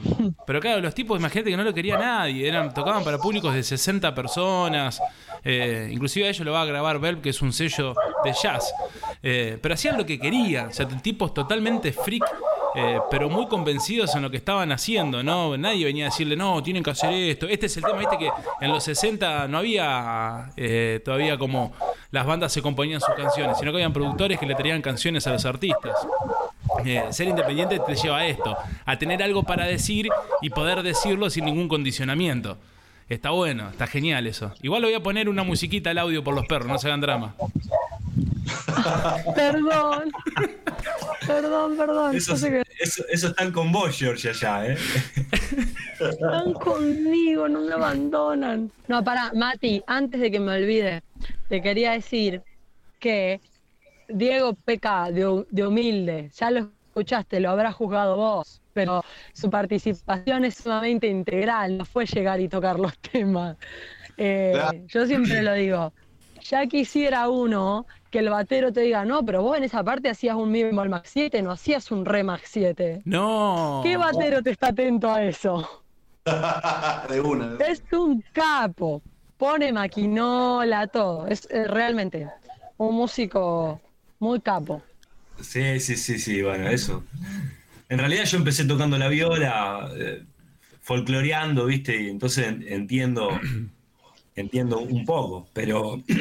[0.46, 3.64] pero claro, los tipos, imagínate que no lo quería nadie, eran, tocaban para públicos de
[3.64, 5.02] 60 personas,
[5.44, 8.74] eh, inclusive a ellos lo va a grabar Velp, que es un sello de jazz,
[9.22, 12.24] eh, pero hacían lo que querían, o sea, tipos totalmente freak.
[13.10, 15.58] pero muy convencidos en lo que estaban haciendo, ¿no?
[15.58, 17.48] Nadie venía a decirle, no, tienen que hacer esto.
[17.48, 18.30] Este es el tema, viste que
[18.62, 20.52] en los 60 no había
[21.04, 21.74] todavía como
[22.12, 25.32] las bandas se componían sus canciones, sino que habían productores que le traían canciones a
[25.32, 25.96] los artistas.
[26.86, 30.10] Eh, ser independiente te lleva a esto, a tener algo para decir
[30.42, 32.58] y poder decirlo sin ningún condicionamiento.
[33.10, 34.54] Está bueno, está genial eso.
[34.62, 37.02] Igual le voy a poner una musiquita al audio por los perros, no se hagan
[37.02, 37.36] drama.
[39.36, 40.12] perdón.
[41.26, 42.16] perdón, perdón.
[42.16, 44.78] Eso, están con vos, George, allá, ¿eh?
[46.00, 48.72] Están conmigo, no me abandonan.
[48.88, 51.02] No, para, Mati, antes de que me olvide,
[51.50, 52.42] te quería decir
[53.00, 53.40] que
[54.08, 60.56] Diego peca de, humilde, ya lo escuchaste, lo habrás juzgado vos, pero su participación es
[60.56, 63.58] sumamente integral, no fue llegar y tocar los temas.
[64.18, 65.94] Eh, yo siempre lo digo,
[66.42, 70.36] ya quisiera uno que el batero te diga, no, pero vos en esa parte hacías
[70.36, 73.02] un mi bemol max 7, no hacías un re max 7.
[73.06, 73.82] No.
[73.84, 75.84] ¿Qué batero te está atento a eso?
[77.10, 77.58] de una.
[77.66, 79.02] Es un capo.
[79.38, 81.28] Pone maquinola, todo.
[81.28, 82.28] Es eh, realmente
[82.78, 83.82] un músico
[84.20, 84.82] muy capo.
[85.42, 87.04] Sí, sí, sí, sí, bueno, eso.
[87.90, 90.24] En realidad yo empecé tocando la viola, eh,
[90.82, 92.02] folcloreando, ¿viste?
[92.02, 93.30] Y entonces entiendo,
[94.36, 96.02] entiendo un poco, pero...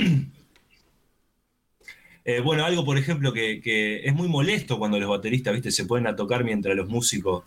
[2.28, 5.70] Eh, bueno, algo, por ejemplo, que, es muy molesto cuando los bateristas, ¿viste?
[5.70, 7.44] Se ponen a tocar mientras los músicos,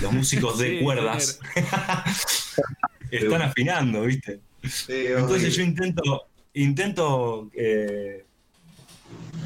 [0.00, 1.40] los músicos de cuerdas
[3.10, 4.38] están afinando, ¿viste?
[4.86, 8.24] Entonces yo intento, intento eh,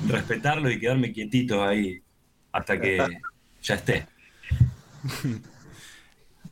[0.08, 2.00] respetarlo y quedarme quietito ahí
[2.52, 2.98] hasta que
[3.62, 4.06] ya esté.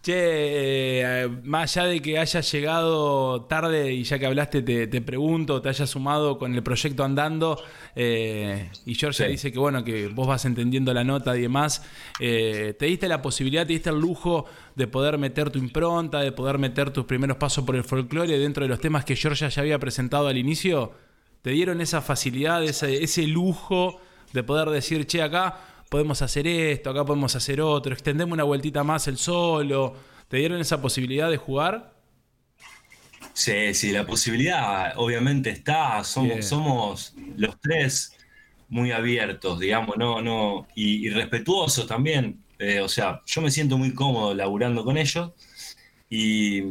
[0.03, 5.62] Che, eh, más allá de que hayas llegado tarde y ya que hablaste te, pregunto,
[5.62, 7.62] te hayas sumado con el proyecto andando
[7.94, 11.85] eh, y Georgia dice que bueno, que vos vas entendiendo la nota y demás,
[12.18, 16.33] eh, te diste la posibilidad, te diste el lujo de poder meter tu impronta, de
[16.33, 19.62] poder meter tus primeros pasos por el folclore dentro de los temas que Georgia ya
[19.62, 20.94] había presentado al inicio,
[21.42, 24.00] te dieron esa facilidad, ese, ese lujo
[24.33, 28.83] de poder decir, che, acá podemos hacer esto, acá podemos hacer otro, extendemos una vueltita
[28.85, 29.94] más el solo.
[30.28, 31.92] ¿Te dieron esa posibilidad de jugar?
[33.35, 36.02] Sí, sí, la posibilidad obviamente está.
[36.05, 38.16] Somos, somos los tres
[38.68, 42.42] muy abiertos, digamos, no, no, y, respetuosos también.
[42.59, 45.33] Eh, o sea, yo me siento muy cómodo laburando con ellos.
[46.09, 46.62] Y,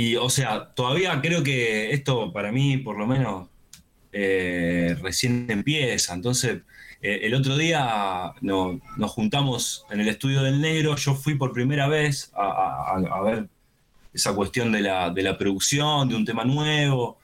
[0.00, 3.48] y, o sea, todavía creo que esto para mí, por lo menos,
[4.12, 6.14] eh, recién empieza.
[6.14, 6.60] Entonces,
[7.02, 11.88] eh, el otro día nos juntamos en el estudio del negro, yo fui por primera
[11.88, 13.48] vez a, ver
[14.14, 17.18] esa cuestión de la, producción, de un tema nuevo.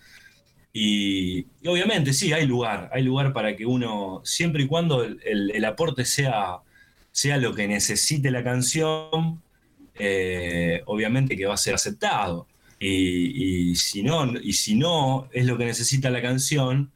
[0.73, 6.05] Y, obviamente sí, hay lugar, hay lugar para que uno, siempre y cuando el, aporte
[6.05, 6.59] sea,
[7.13, 9.41] sea lo que necesite la canción,
[9.95, 12.49] eh, obviamente que va a ser aceptado.
[12.87, 16.93] Y, si no, y si no es lo que necesita la canción,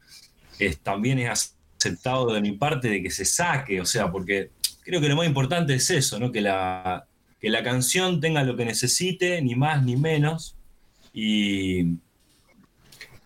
[0.58, 4.50] es, también es aceptado de mi parte de que se saque, o sea, porque
[4.82, 6.30] creo que lo más importante es eso, ¿no?
[6.30, 7.06] Que la,
[7.40, 10.56] que la canción tenga lo que necesite, ni más ni menos.
[11.14, 11.80] Y,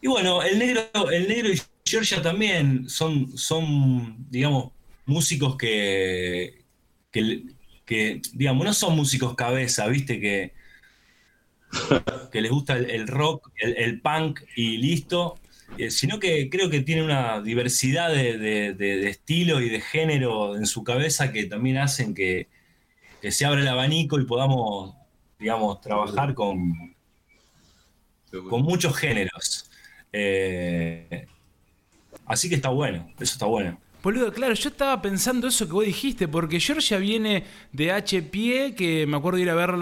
[0.01, 4.73] y bueno, el negro, el negro y Georgia también son, son digamos,
[5.05, 6.63] músicos que,
[7.11, 10.21] que, digamos, no son músicos cabeza, ¿viste?
[10.21, 10.53] Que,
[12.33, 15.39] que les gusta el, rock, el, punk y listo.
[15.79, 20.85] Eh, sino que creo que tiene una diversidad de, estilo y de género en su
[20.85, 22.49] cabeza que también hacen que,
[23.31, 24.95] se abra el abanico y podamos,
[25.39, 26.95] digamos, trabajar con,
[28.51, 29.71] con muchos géneros.
[30.13, 31.27] Eh,
[32.27, 33.79] así que está bueno, eso está bueno.
[34.03, 38.23] Boludo, claro, yo estaba pensando eso que vos dijiste, porque Georgia viene de H.
[38.23, 39.75] Pie, que me acuerdo de ir a ver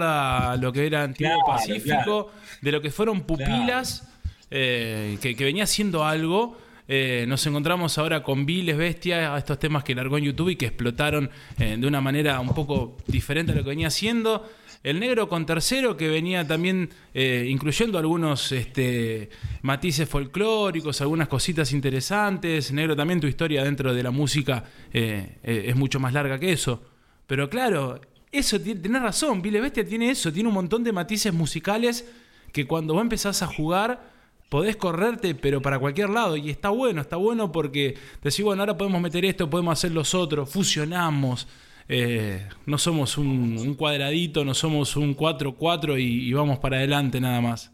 [0.59, 2.31] lo que era Antiguo Pacífico,
[2.61, 4.07] de lo que fueron pupilas.
[4.53, 6.57] Eh, que, venía haciendo algo.
[6.87, 10.55] Eh, nos encontramos ahora con Viles Bestia, a estos temas que largó en YouTube y
[10.55, 14.49] que explotaron eh, de una manera un poco diferente a lo que venía haciendo.
[14.83, 19.29] El negro con tercero, que venía también incluyendo algunos este,
[19.61, 22.71] matices folclóricos, algunas cositas interesantes.
[22.71, 26.81] Negro, también tu historia dentro de la música es mucho más larga que eso.
[27.27, 32.05] Pero claro, eso tenés razón, Viles Bestia tiene eso, tiene un montón de matices musicales
[32.53, 34.10] que cuando vos empezás a jugar
[34.51, 36.35] podés correrte, pero para cualquier lado.
[36.35, 40.13] Y está bueno, está bueno porque decís, bueno, ahora podemos meter esto, podemos hacer los
[40.13, 41.47] otros, fusionamos.
[41.87, 47.71] Eh, no somos un, cuadradito, no somos un 4-4 y, vamos para adelante nada más.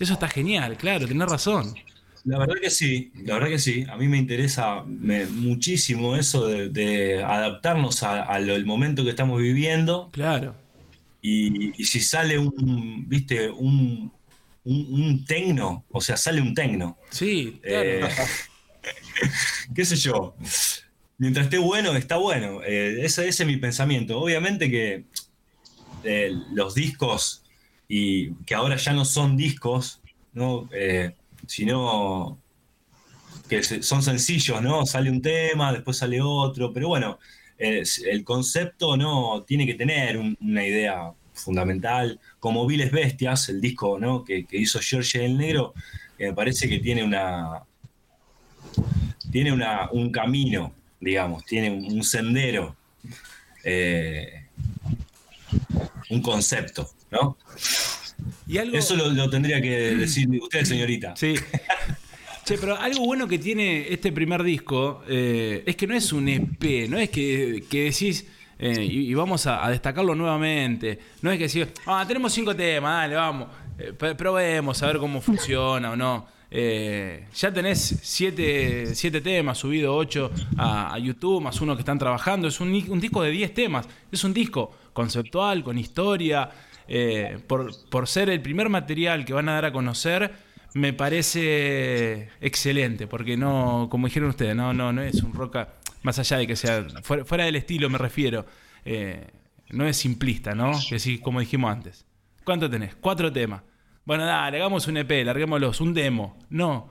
[0.00, 1.74] Eso está genial, claro, tenés razón.
[2.24, 3.84] La verdad que sí, la verdad que sí.
[3.90, 10.08] A mí me interesa muchísimo eso de, adaptarnos al momento que estamos viviendo.
[10.12, 10.54] Claro.
[11.20, 14.10] Y, y, si sale un, viste, un,
[14.68, 16.98] un, tecno, o sea, sale un tecno.
[17.10, 18.30] Sí, eh, claro.
[19.74, 20.34] qué sé yo.
[21.16, 22.62] Mientras esté bueno, está bueno.
[22.62, 24.20] Eh, ese, es mi pensamiento.
[24.20, 25.04] Obviamente que
[26.04, 27.44] eh, los discos,
[27.88, 30.02] y que ahora ya no son discos,
[30.34, 30.68] ¿no?
[31.46, 32.38] sino
[33.48, 34.84] que son sencillos, ¿no?
[34.84, 37.18] Sale un tema, después sale otro, pero bueno,
[37.58, 44.24] el concepto no tiene que tener una idea fundamental, como Viles Bestias, el disco ¿no?
[44.24, 45.74] que, hizo George el Negro,
[46.18, 47.62] me parece que tiene una
[49.30, 52.76] tiene una, un camino, digamos, tiene un, sendero,
[53.64, 54.46] eh,
[56.10, 57.36] un concepto, ¿no?
[58.48, 61.14] Eso lo, tendría que decir usted, señorita.
[61.16, 61.34] Sí.
[62.44, 66.28] Che, pero algo bueno que tiene este primer disco eh, es que no es un
[66.28, 68.26] EP, no es que, que decís,
[68.58, 70.98] eh, y, vamos a, destacarlo nuevamente.
[71.22, 75.20] No es que decir, ah, tenemos cinco temas, dale, vamos, eh, probemos a ver cómo
[75.20, 76.38] funciona o no.
[76.50, 82.48] Eh, ya tenés siete, temas, subido ocho a, YouTube, más uno que están trabajando.
[82.48, 83.88] Es un, disco de 10 temas.
[84.10, 86.50] Es un disco conceptual, con historia.
[86.90, 90.32] Eh, por, por ser el primer material que van a dar a conocer,
[90.72, 95.58] me parece excelente, porque no, como dijeron ustedes, no, no, no es un rock,
[96.02, 98.46] más allá de que sea fuera, del estilo, me refiero.
[98.84, 99.26] Eh,
[99.70, 100.72] no es simplista, ¿no?
[100.88, 102.06] Que sí, como dijimos antes.
[102.44, 102.94] ¿Cuánto tenés?
[102.96, 103.62] Cuatro temas.
[104.04, 106.38] Bueno, dale, hagamos un EP, larguémoslos, un demo.
[106.48, 106.88] No,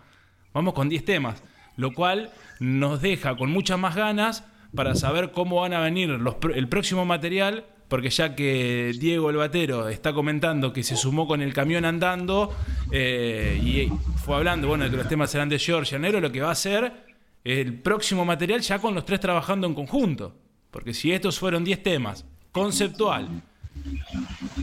[0.53, 1.41] vamos con 10 temas,
[1.75, 4.43] lo cual nos deja con muchas más ganas
[4.75, 9.37] para saber cómo van a venir los, el próximo material, porque ya que Diego el
[9.37, 12.55] Batero está comentando que se sumó con el camión andando
[12.91, 16.41] eh, y fue hablando, bueno, de que los temas serán de George Janeiro, lo que
[16.41, 17.06] va a ser
[17.47, 20.35] el próximo material ya con los tres trabajando en conjunto.
[20.69, 23.29] Porque si estos fueron 10 temas, conceptual,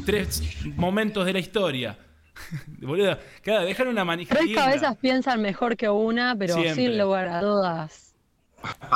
[0.05, 0.43] tres
[0.77, 1.99] momentos de la historia,
[2.83, 4.35] Boludo, dejan una manija.
[4.35, 8.15] Tres cabezas piensan mejor que una, pero sin lugar a dudas.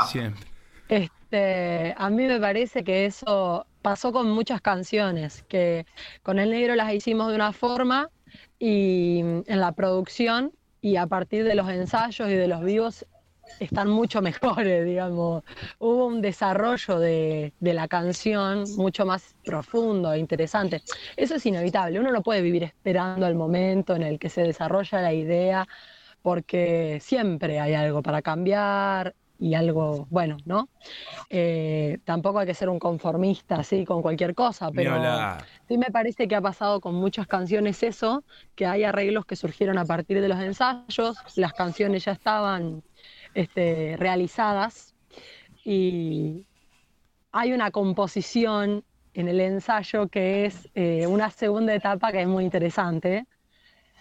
[0.08, 0.46] Siempre.
[0.88, 5.86] Este, a mí me parece que eso pasó con muchas canciones, que
[6.22, 8.10] con el negro las hicimos de una forma
[8.58, 13.06] y en la producción y a partir de los ensayos y de los vivos
[13.58, 15.44] están mucho mejores, digamos.
[15.78, 20.82] Hubo un desarrollo de, la canción mucho más profundo e interesante.
[21.16, 25.00] Eso es inevitable, uno no puede vivir esperando el momento en el que se desarrolla
[25.00, 25.66] la idea,
[26.22, 30.68] porque siempre hay algo para cambiar y algo bueno, ¿no?
[31.30, 34.96] Eh, tampoco hay que ser un conformista así con cualquier cosa, pero
[35.68, 38.24] sí me parece que ha pasado con muchas canciones eso,
[38.56, 42.82] que hay arreglos que surgieron a partir de los ensayos, las canciones ya estaban
[43.38, 44.96] este, realizadas
[45.64, 46.44] y
[47.30, 48.82] hay una composición
[49.14, 53.26] en el ensayo que es eh, una segunda etapa que es muy interesante.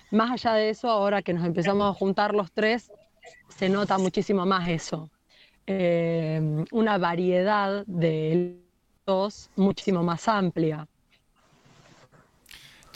[0.09, 2.91] Más allá de eso, ahora que nos empezamos a juntar los tres,
[3.49, 5.11] se nota muchísimo más eso.
[5.67, 8.57] Eh, una variedad de
[9.05, 10.87] dos muchísimo más amplia.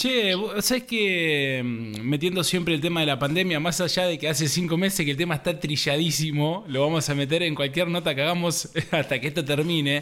[0.02, 4.28] Che, ¿sabes que mm, metiendo siempre el tema de la pandemia, más allá de que
[4.28, 8.16] hace cinco meses que el tema está trilladísimo, lo vamos a meter en cualquier nota
[8.16, 10.02] que hagamos hasta que esto termine.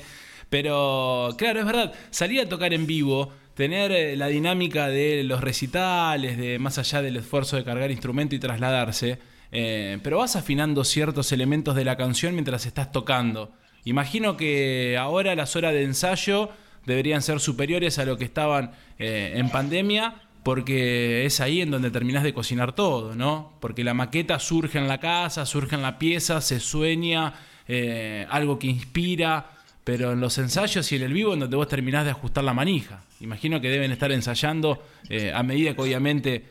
[0.49, 5.41] Pero claro, es verdad, salir a tocar en vivo, tener eh, la dinámica de los
[5.41, 9.19] recitales, de más allá del esfuerzo de cargar instrumento y trasladarse,
[9.51, 13.51] eh, pero vas afinando ciertos elementos de la canción mientras estás tocando.
[13.83, 16.51] Imagino que ahora las horas de ensayo
[16.89, 21.91] deberían ser superiores a lo que estaban eh, en pandemia, porque es ahí en donde
[21.91, 23.53] terminás de cocinar todo, ¿no?
[23.59, 27.33] Porque la maqueta surge en la casa, surge en la pieza, se sueña,
[27.67, 29.51] eh, algo que inspira,
[29.83, 32.53] pero en los ensayos y en el vivo en donde vos terminás de ajustar la
[32.53, 33.03] manija.
[33.21, 36.45] Imagino que deben estar ensayando eh, a medida que obviamente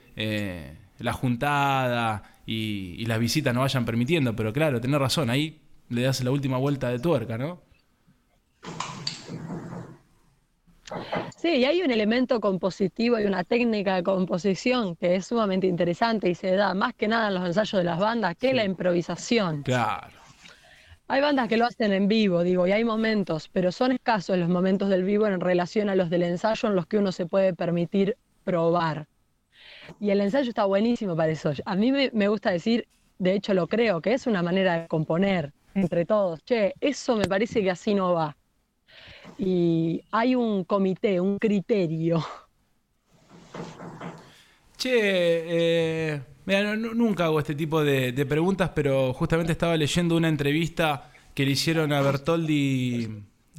[0.98, 6.02] la juntada y, y las visitas no vayan permitiendo, pero claro, tenés razón, ahí le
[6.02, 7.62] das la última vuelta de tuerca, ¿no?
[11.36, 16.28] Sí, y hay un elemento compositivo y una técnica de composición que es sumamente interesante
[16.30, 19.62] y se da más que nada en los ensayos de las bandas que la improvisación.
[19.62, 20.16] Claro.
[21.06, 24.48] Hay bandas que lo hacen en vivo, digo, y hay momentos, pero son escasos los
[24.48, 27.54] momentos del vivo en relación a los del ensayo en los que uno se puede
[27.54, 29.06] permitir probar.
[30.00, 31.52] Y el ensayo está buenísimo para eso.
[31.64, 32.86] A mí me, me gusta decir,
[33.18, 36.44] de hecho lo creo, que es una manera de componer entre todos.
[36.44, 38.36] Che, eso me parece que así no va
[39.36, 42.24] y hay un comité, un criterio.
[44.76, 46.20] Che, eh,
[46.94, 51.92] nunca hago este tipo de, preguntas, pero justamente estaba leyendo una entrevista que le hicieron
[51.92, 53.08] a Bertoldi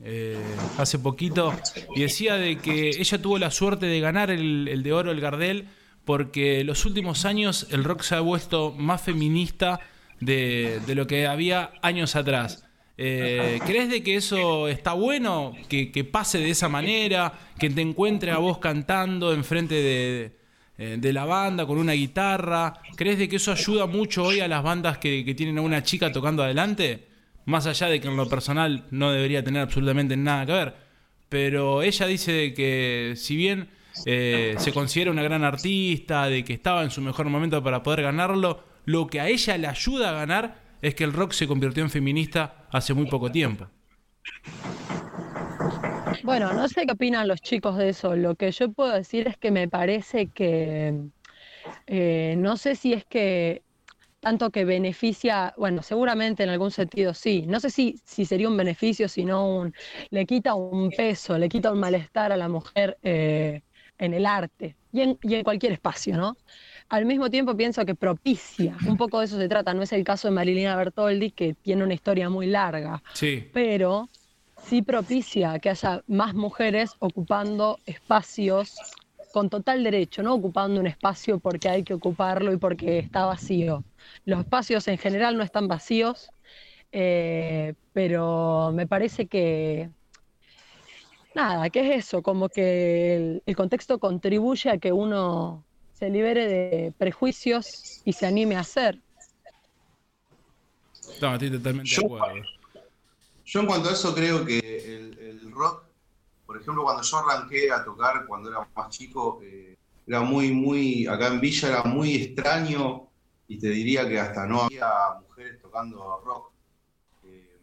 [0.03, 0.37] eh,
[0.77, 1.53] hace poquito
[1.95, 5.67] y decía de que ella tuvo la suerte de ganar el, de oro, el Gardel,
[6.05, 9.81] porque los últimos años el rock se ha vuelto más feminista
[10.21, 12.68] de lo que había años atrás.
[13.01, 15.53] Eh, ¿Crees de que eso está bueno?
[15.69, 20.35] Que, pase de esa manera, que te encuentre a vos cantando enfrente de,
[20.77, 22.73] eh, de, la banda con una guitarra.
[22.97, 26.11] ¿Crees de que eso ayuda mucho hoy a las bandas que, tienen a una chica
[26.11, 27.07] tocando adelante?
[27.45, 30.75] Más allá de que en lo personal no debería tener absolutamente nada que ver.
[31.29, 33.69] Pero ella dice que si bien
[34.07, 38.01] eh, se considera una gran artista, de que estaba en su mejor momento para poder
[38.01, 41.83] ganarlo, lo que a ella le ayuda a ganar es que el rock se convirtió
[41.83, 43.67] en feminista hace muy poco tiempo.
[46.23, 48.15] Bueno, no sé qué opinan los chicos de eso.
[48.15, 50.93] Lo que yo puedo decir es que me parece que,
[51.87, 53.63] eh, no sé si es que
[54.19, 57.45] tanto que beneficia, bueno, seguramente en algún sentido sí.
[57.47, 59.73] No sé si, si sería un beneficio, sino un,
[60.09, 63.61] le quita un peso, le quita un malestar a la mujer eh,
[63.97, 66.35] en el arte y en, y en cualquier espacio, ¿no?
[66.89, 70.03] Al mismo tiempo pienso que propicia, un poco de eso se trata, no es el
[70.03, 73.47] caso de Marilina Bertoldi, que tiene una historia muy larga, Sí.
[73.53, 74.09] pero
[74.63, 78.75] sí propicia que haya más mujeres ocupando espacios
[79.31, 83.83] con total derecho, no ocupando un espacio porque hay que ocuparlo y porque está vacío.
[84.25, 86.31] Los espacios en general no están vacíos,
[86.91, 89.91] eh, pero me parece que,
[91.35, 95.63] nada, que es eso, como que el, el contexto contribuye a que uno
[95.99, 98.99] se libere de prejuicios y se anime a hacer.
[101.21, 102.35] No, estoy totalmente Yo- de acuerdo.
[103.45, 105.83] Yo en cuanto a eso creo que el, el rock,
[106.45, 109.75] por ejemplo, cuando yo arranqué a tocar cuando era más chico, eh,
[110.05, 113.09] era muy, muy, acá en Villa era muy extraño
[113.47, 114.87] y te diría que hasta no había
[115.27, 116.51] mujeres tocando rock.
[117.25, 117.57] Eh,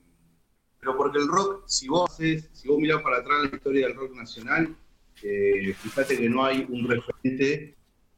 [0.80, 3.96] pero porque el rock, si vos haces, si vos mirás para atrás la historia del
[3.96, 4.76] rock nacional,
[5.22, 7.75] eh, fíjate que no hay un referente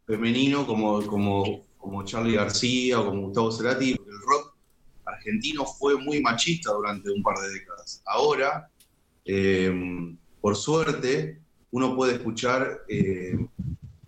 [0.08, 4.54] femenino como, como, como Charlie García o como Gustavo Cerati, porque el rock
[5.04, 8.02] argentino fue muy machista durante un par de décadas.
[8.06, 8.70] Ahora,
[9.26, 11.42] eh, por suerte,
[11.72, 13.36] uno puede escuchar, eh,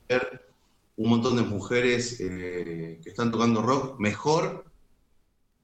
[0.08, 0.46] ver
[0.96, 4.64] un montón de mujeres eh, que están tocando rock mejor.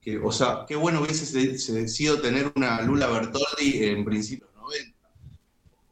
[0.03, 4.51] Que, o sea, qué bueno hubiese se- se- sido tener una Lula Bertoldi en principios
[4.51, 4.99] de los 90,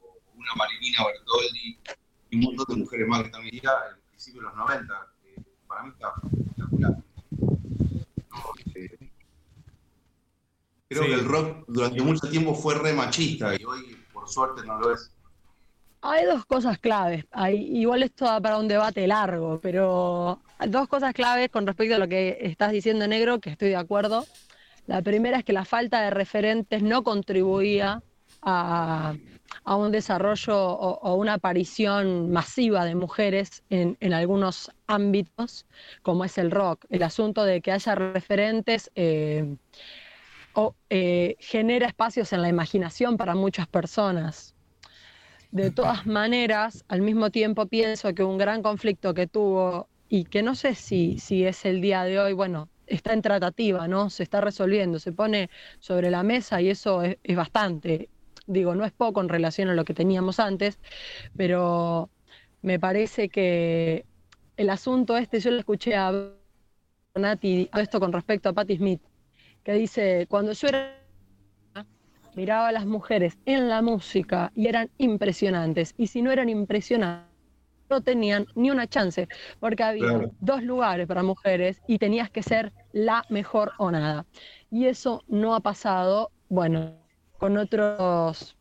[0.02, 1.78] o una Marilina Bertoldi
[2.30, 3.42] y un montón de mujeres más que están
[4.24, 4.94] principios de los 90.
[5.22, 6.96] que para mí está espectacular.
[8.74, 8.98] Eh,
[10.88, 11.08] Creo Sí.
[11.08, 14.94] que el rock durante mucho tiempo fue re machista y hoy, por suerte, no lo
[14.94, 15.10] es.
[16.02, 17.24] Hay dos cosas claves.
[17.32, 21.98] Hay, igual esto da para un debate largo, pero dos cosas claves con respecto a
[21.98, 24.26] lo que estás diciendo, Negro, que estoy de acuerdo.
[24.86, 28.02] La primera es que la falta de referentes no contribuía
[28.42, 29.14] a,
[29.62, 35.66] a un desarrollo o, o una aparición masiva de mujeres en, en algunos ámbitos,
[36.02, 36.84] como es el rock.
[36.90, 39.56] El asunto de que haya referentes eh,
[40.54, 44.54] o, eh, genera espacios en la imaginación para muchas personas.
[45.50, 50.42] De todas maneras, al mismo tiempo pienso que un gran conflicto que tuvo y que
[50.42, 54.10] no sé si, si es el día de hoy, bueno, está en tratativa, ¿no?
[54.10, 58.10] Se está resolviendo, se pone sobre la mesa y eso es, es bastante.
[58.46, 60.78] Digo, no es poco en relación a lo que teníamos antes,
[61.36, 62.10] pero
[62.62, 64.06] me parece que
[64.56, 66.12] el asunto este, yo lo escuché a
[67.14, 69.02] Nati, esto con respecto a Patti Smith,
[69.62, 71.00] que dice, cuando yo era
[72.34, 75.94] miraba a las mujeres en la música y eran impresionantes.
[75.96, 77.30] Y si no eran impresionantes,
[77.90, 79.28] no tenían ni una chance,
[79.60, 80.32] porque había Claro.
[80.40, 84.26] dos lugares para mujeres y tenías que ser la mejor o nada.
[84.70, 87.03] Y eso no ha pasado, bueno,
[87.38, 88.56] con otros,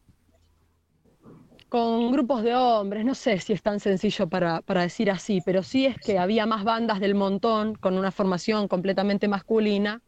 [1.70, 5.64] con grupos de hombres, no sé si es tan sencillo para, para decir así, pero
[5.64, 10.02] sí es que había más bandas del montón con una formación completamente masculina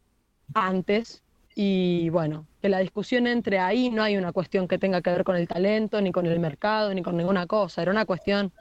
[0.54, 5.10] antes y bueno, que la discusión entre ahí no hay una cuestión que tenga que
[5.10, 7.82] ver con el talento, ni con el mercado, ni con ninguna cosa.
[7.82, 8.52] Era una cuestión,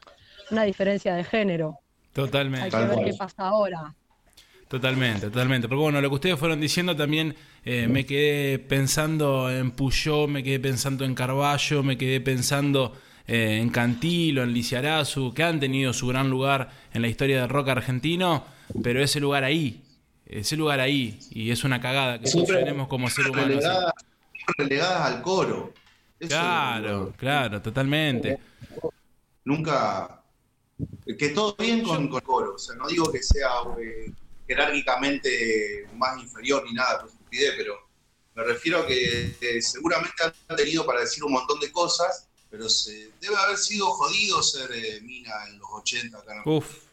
[0.52, 1.80] una diferencia de género.
[2.60, 2.72] Hay Totalmente.
[2.72, 3.96] que Tal ver qué pasa ahora.
[4.76, 5.70] Totalmente, totalmente.
[5.70, 10.44] Porque bueno, lo que ustedes fueron diciendo también eh, me quedé pensando en Puyó, me
[10.44, 12.94] quedé pensando en Carballo, me quedé pensando
[13.26, 17.48] eh, en Cantilo, en Lisiarazu, que han tenido su gran lugar en la historia del
[17.48, 18.44] rock argentino,
[18.84, 19.82] pero ese lugar ahí,
[20.26, 23.48] ese lugar ahí, y es una cagada que funcionemos como ser humanos.
[23.48, 23.94] Relegadas,
[24.58, 25.74] relegadas al coro.
[26.20, 28.40] Eso Claro, claro, totalmente.
[29.46, 30.22] Nunca.
[31.18, 32.56] Que todo bien con, con el coro.
[32.56, 33.48] O sea, no digo que sea
[33.80, 34.12] eh,
[34.48, 37.76] jerárquicamente más inferior ni nada, por estupidez, pero
[38.36, 40.14] me refiero a que eh, seguramente
[40.48, 44.70] han tenido para decir un montón de cosas, pero se, debe haber sido jodido ser
[44.74, 46.84] eh, mina en los 80 acá en Uf.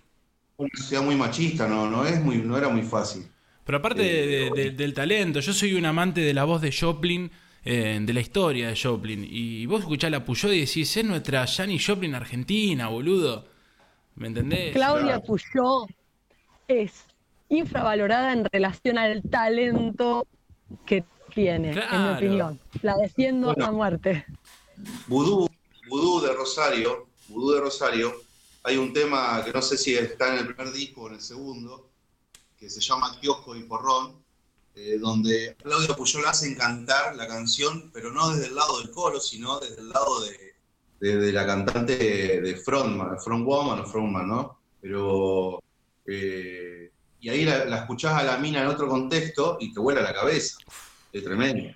[0.56, 3.26] una sociedad muy machista, no, no, es muy, no era muy fácil.
[3.64, 6.72] Pero aparte de- de- de- del talento, yo soy un amante de la voz de
[6.72, 7.30] Joplin,
[7.64, 9.24] eh, de la historia de Joplin.
[9.28, 13.46] Y vos escuchás la Puyol y decís, es nuestra Janis Joplin argentina, boludo.
[14.16, 14.72] ¿Me entendés?
[14.72, 15.20] Claudia.
[15.20, 15.86] Puyó
[16.66, 17.04] es
[17.52, 20.26] infravalorada en relación al talento
[20.86, 22.16] que tiene, en mi Claro.
[22.16, 22.60] opinión.
[22.82, 23.66] La defiendo Bueno.
[23.66, 24.26] a muerte.
[25.06, 25.48] Vudú,
[25.88, 28.12] Vudú de Rosario, Vudú de Rosario,
[28.62, 31.20] hay un tema que no sé si está en el primer disco o en el
[31.20, 31.90] segundo,
[32.58, 34.22] que se llama Kiosco y Porrón,
[34.74, 39.20] eh, donde Claudio Puyol hace cantar la canción, pero no desde el lado del coro,
[39.20, 40.54] sino desde el lado de,
[41.00, 41.96] de- de la cantante
[42.40, 44.58] de frontman, frontwoman o frontman, ¿no?
[44.80, 45.60] Pero...
[46.06, 46.71] eh,
[47.22, 50.12] y ahí la, la escuchás a la mina en otro contexto y te vuela la
[50.12, 50.58] cabeza.
[51.12, 51.72] Es tremendo.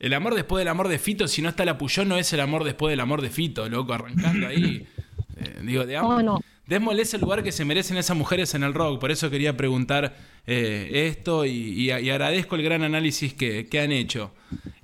[0.00, 2.40] El amor después del amor de Fito, si no está la Puyol, no es el
[2.40, 4.86] amor después del amor de Fito, loco, arrancando ahí.
[5.40, 6.40] Eh, digo, de, am- No, no.
[6.66, 8.98] démosles el lugar que se merecen esas mujeres en el rock.
[8.98, 10.16] Por eso quería preguntar
[10.48, 14.32] eh, esto y, agradezco el gran análisis que, han hecho.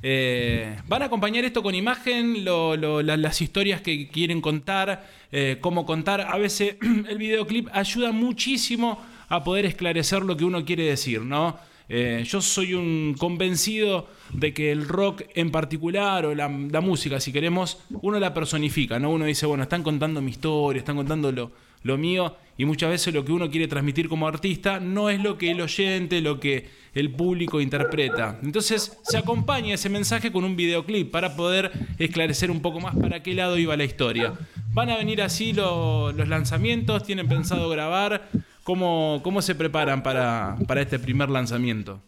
[0.01, 6.21] Eh, ¿Van a acompañar esto con imagen, las historias que quieren contar, eh, cómo contar?
[6.21, 6.77] A veces
[7.09, 11.59] el videoclip ayuda muchísimo a poder esclarecer lo que uno quiere decir, ¿no?
[11.87, 17.79] yo soy un convencido de que el rock en particular o la, música, si queremos,
[18.01, 19.11] uno la personifica, ¿no?
[19.11, 21.53] Uno dice, bueno, están contando mi historia, están contando lo,
[21.83, 25.39] lo mío y muchas veces lo que uno quiere transmitir como artista no es lo
[25.39, 28.39] que el oyente, lo que el público interpreta.
[28.43, 33.23] Entonces se acompaña ese mensaje con un videoclip para poder esclarecer un poco más para
[33.23, 34.33] qué lado iba la historia.
[34.73, 37.05] ¿Van a venir así los lanzamientos?
[37.05, 38.29] ¿Tienen pensado grabar?
[38.65, 42.01] ¿Cómo, cómo se preparan para, este primer lanzamiento?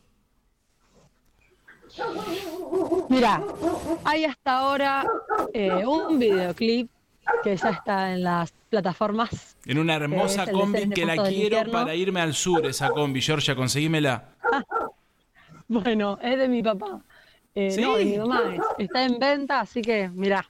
[3.10, 3.42] Mira,
[4.04, 5.06] hay hasta ahora
[5.52, 6.90] eh, un videoclip
[7.44, 9.56] que ya está en las plataformas.
[9.66, 14.30] En una hermosa combi que la quiero para irme al sur, esa combi, Georgia, conseguímela.
[15.68, 17.02] bueno, es de mi papá.
[17.54, 18.54] Eh, no, de mi mamá.
[18.78, 20.48] Está en venta, así que mira,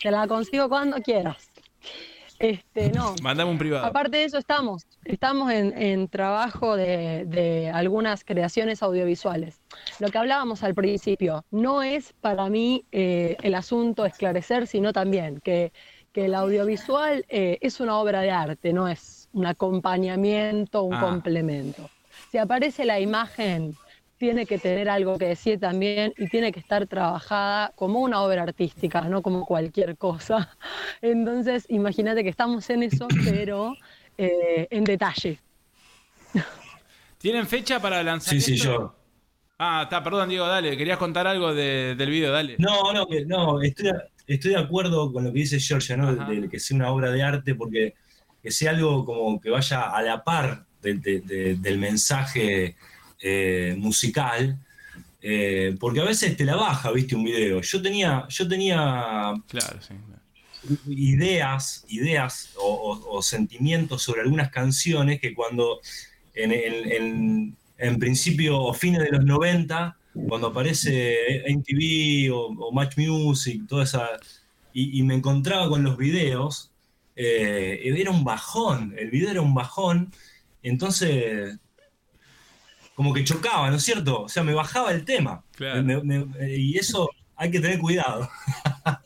[0.00, 1.50] te la consigo cuando quieras.
[2.38, 3.14] Este, no.
[3.46, 3.86] Un privado.
[3.86, 9.60] Aparte de eso, estamos, estamos en, trabajo de, algunas creaciones audiovisuales.
[9.98, 15.40] Lo que hablábamos al principio, no es para mí eh, el asunto esclarecer, sino también
[15.40, 15.72] que,
[16.14, 21.00] el audiovisual eh, es una obra de arte, no es un acompañamiento, un ah.
[21.00, 21.90] complemento.
[22.30, 23.74] Si aparece la imagen
[24.18, 28.42] tiene que tener algo que decir también y tiene que estar trabajada como una obra
[28.42, 30.56] artística, no como cualquier cosa.
[31.02, 33.74] Entonces, imagínate que estamos en eso, pero
[34.16, 35.38] eh, en detalle.
[37.18, 38.34] ¿Tienen fecha para lanzar?
[38.34, 38.94] Sí, sí, yo.
[39.58, 42.56] Ah, está, perdón, Diego, dale, querías contar algo del video, dale.
[42.58, 43.90] No, no, no, estoy,
[44.26, 46.14] estoy de acuerdo con lo que dice Georgia, ¿no?
[46.14, 47.94] De, que sea una obra de arte, porque
[48.42, 52.76] que sea algo como que vaya a la par del mensaje
[53.26, 54.58] eh, musical,
[55.22, 57.62] eh, porque a veces te la baja, viste, un video.
[57.62, 59.32] Yo tenía, yo tenía
[60.86, 65.80] ideas, ideas o, sentimientos sobre algunas canciones que cuando
[66.34, 67.56] en,
[67.98, 69.96] principio o fines de los 90,
[70.28, 74.06] cuando aparece MTV o, Match Music, toda esa,
[74.74, 76.70] y, me encontraba con los videos,
[77.16, 80.12] eh, era un bajón, el video era un bajón,
[80.62, 81.58] entonces
[82.94, 84.22] como que chocaba, ¿no es cierto?
[84.22, 85.44] O sea, me bajaba el tema.
[86.48, 88.28] y eso hay que tener cuidado.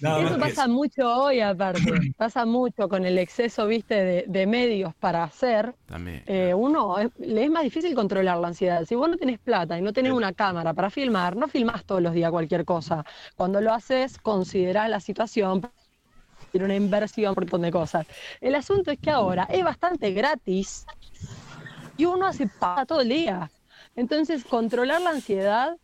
[0.00, 1.80] eso pasa mucho hoy, aparte.
[2.16, 5.74] pasa mucho con el exceso, viste, de, medios para hacer.
[5.86, 6.22] También.
[6.26, 8.84] Eh, uno, le es más difícil controlar la ansiedad.
[8.84, 12.02] Si vos no tenés plata y no tenés una cámara para filmar, no filmás todos
[12.02, 13.04] los días cualquier cosa.
[13.36, 15.62] Cuando lo haces, considerás la situación,
[16.50, 18.06] tiene una inversión por un montón de cosas.
[18.40, 20.86] El asunto es que ahora es bastante gratis
[22.00, 23.50] y uno hace para todo el día.
[23.94, 25.76] Entonces, controlar la ansiedad,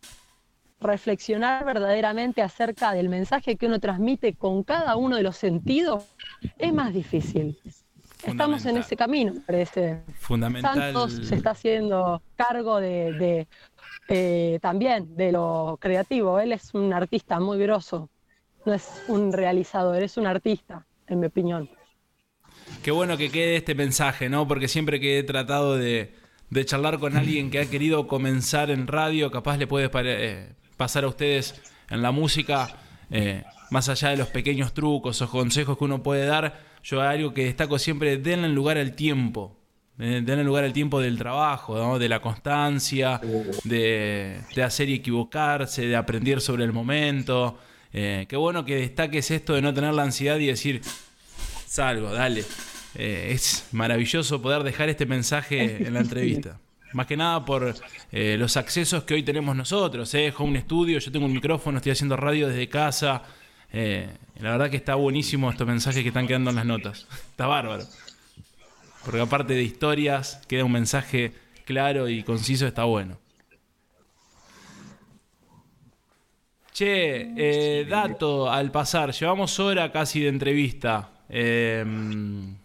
[0.79, 6.05] reflexionar verdaderamente acerca del mensaje que uno transmite con cada uno de los sentidos,
[6.57, 7.59] es más difícil.
[8.25, 10.01] Estamos en ese camino, parece.
[10.19, 10.73] Fundamental.
[10.73, 13.47] Santos se está haciendo cargo de,
[14.09, 16.39] eh, también de lo creativo.
[16.39, 18.09] Él es un artista muy grosso.
[18.65, 21.69] No es un realizador, es un artista, en mi opinión.
[22.87, 24.47] Qué bueno que quede este mensaje, ¿no?
[24.47, 26.13] Porque siempre que he tratado de,
[26.63, 31.09] charlar con alguien que ha querido comenzar en radio, capaz le puede eh, pasar a
[31.09, 32.77] ustedes en la música,
[33.11, 37.33] eh, más allá de los pequeños trucos o consejos que uno puede dar, yo algo
[37.33, 39.57] que destaco siempre, denle lugar al tiempo.
[39.99, 43.19] Eh, denle lugar al tiempo del trabajo, de la constancia,
[43.65, 47.59] de, hacer y equivocarse, de aprender sobre el momento.
[47.91, 50.81] qué bueno que destaques esto de no tener la ansiedad y decir,
[51.65, 52.45] salgo, dale.
[52.99, 56.59] Eh, es maravilloso poder dejar este mensaje en la entrevista.
[56.93, 57.75] Más que nada por
[58.11, 60.11] eh, los accesos que hoy tenemos nosotros.
[60.15, 60.33] Eh.
[60.35, 63.23] Home Studio, yo tengo un micrófono, estoy haciendo radio desde casa.
[63.71, 67.07] Eh, la verdad que está buenísimo estos mensajes que están quedando en las notas.
[67.29, 67.85] Está bárbaro.
[69.03, 71.33] Porque aparte de historias, queda un mensaje
[71.65, 73.17] claro y conciso, está bueno.
[76.73, 81.09] Che, dato al pasar, llevamos hora casi de entrevista.
[81.29, 82.55] Em,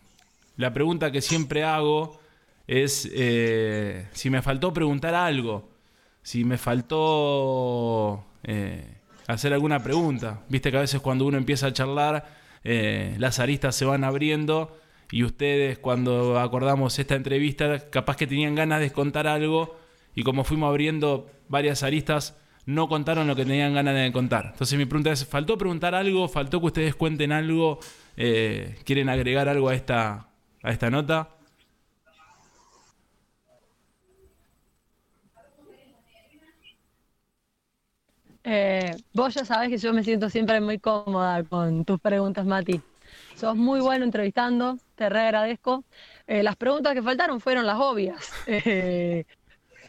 [0.63, 2.21] la pregunta que siempre hago
[2.69, 5.69] es eh, si me faltó preguntar algo,
[6.23, 10.45] si me faltó eh, hacer alguna pregunta.
[10.49, 12.27] Viste que a veces cuando uno empieza a charlar,
[12.63, 14.79] eh, las aristas se van abriendo
[15.11, 19.77] y ustedes cuando acordamos esta entrevista, capaz que tenían ganas de contar algo
[20.15, 22.37] y como fuimos abriendo varias aristas,
[22.67, 24.51] no contaron lo que tenían ganas de contar.
[24.53, 26.29] Entonces mi pregunta es, ¿faltó preguntar algo?
[26.29, 27.81] ¿Faltó que ustedes cuenten algo?
[28.15, 30.32] ¿Quieren agregar algo a esta,
[30.63, 31.29] a esta nota?
[38.45, 42.81] Eh, vos ya sabés que yo me siento siempre muy cómoda con tus preguntas, Mati.
[43.37, 45.85] Sos muy bueno entrevistando, te re agradezco.
[46.27, 48.33] Eh, las preguntas que faltaron fueron las obvias.
[48.47, 49.25] Eh,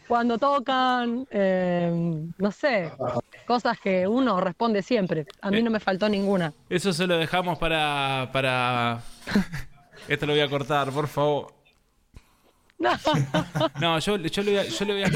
[0.07, 1.91] cuando tocan, eh,
[2.37, 2.91] no sé,
[3.47, 5.25] cosas que uno responde siempre.
[5.41, 6.53] A mí no me faltó ninguna.
[6.69, 8.29] Eso se lo dejamos para...
[8.31, 9.01] para...
[10.07, 11.53] Esto lo voy a cortar, por favor.
[13.79, 15.09] No, yo, yo, le, voy a, yo, le voy a,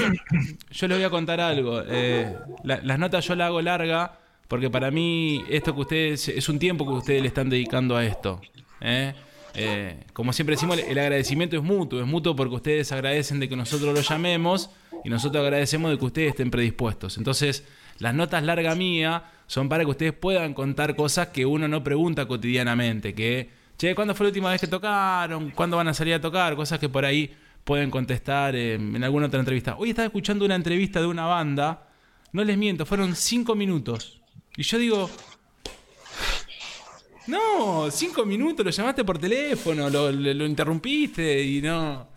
[0.71, 1.81] yo le voy a contar algo.
[1.85, 2.33] Eh,
[2.63, 6.59] la- las notas yo las hago larga porque para mí esto que ustedes es un
[6.59, 8.39] tiempo que ustedes le están dedicando a esto.
[8.79, 9.13] ¿eh?
[9.53, 11.99] Eh, como siempre decimos, el agradecimiento es mutuo.
[11.99, 14.69] Es mutuo porque ustedes agradecen de que nosotros lo llamemos
[15.03, 17.17] y nosotros agradecemos de que ustedes estén predispuestos.
[17.17, 17.65] Entonces,
[17.99, 22.27] las notas larga mía son para que ustedes puedan contar cosas que uno no pregunta
[22.27, 23.13] cotidianamente.
[23.13, 25.51] Que, che, ¿cuándo fue la última vez que tocaron?
[25.51, 26.55] ¿Cuándo van a salir a tocar?
[26.55, 29.75] Cosas que por ahí pueden contestar eh, en alguna otra entrevista.
[29.77, 31.87] Hoy estaba escuchando una entrevista de una banda,
[32.31, 34.21] no les miento, fueron cinco minutos.
[34.55, 35.09] Y yo digo,
[37.27, 42.15] no, cinco minutos, lo llamaste por teléfono, lo, interrumpiste y no...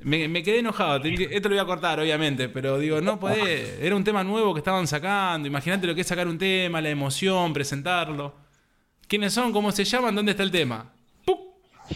[0.00, 3.96] Me, me quedé enojado, esto lo voy a cortar obviamente, pero digo, no podés, era
[3.96, 7.52] un tema nuevo que estaban sacando, imagínate lo que es sacar un tema, la emoción,
[7.52, 8.47] presentarlo.
[9.08, 9.52] ¿Quiénes son?
[9.52, 10.14] ¿Cómo se llaman?
[10.14, 10.92] ¿Dónde está el tema?
[11.24, 11.38] ¡Pum!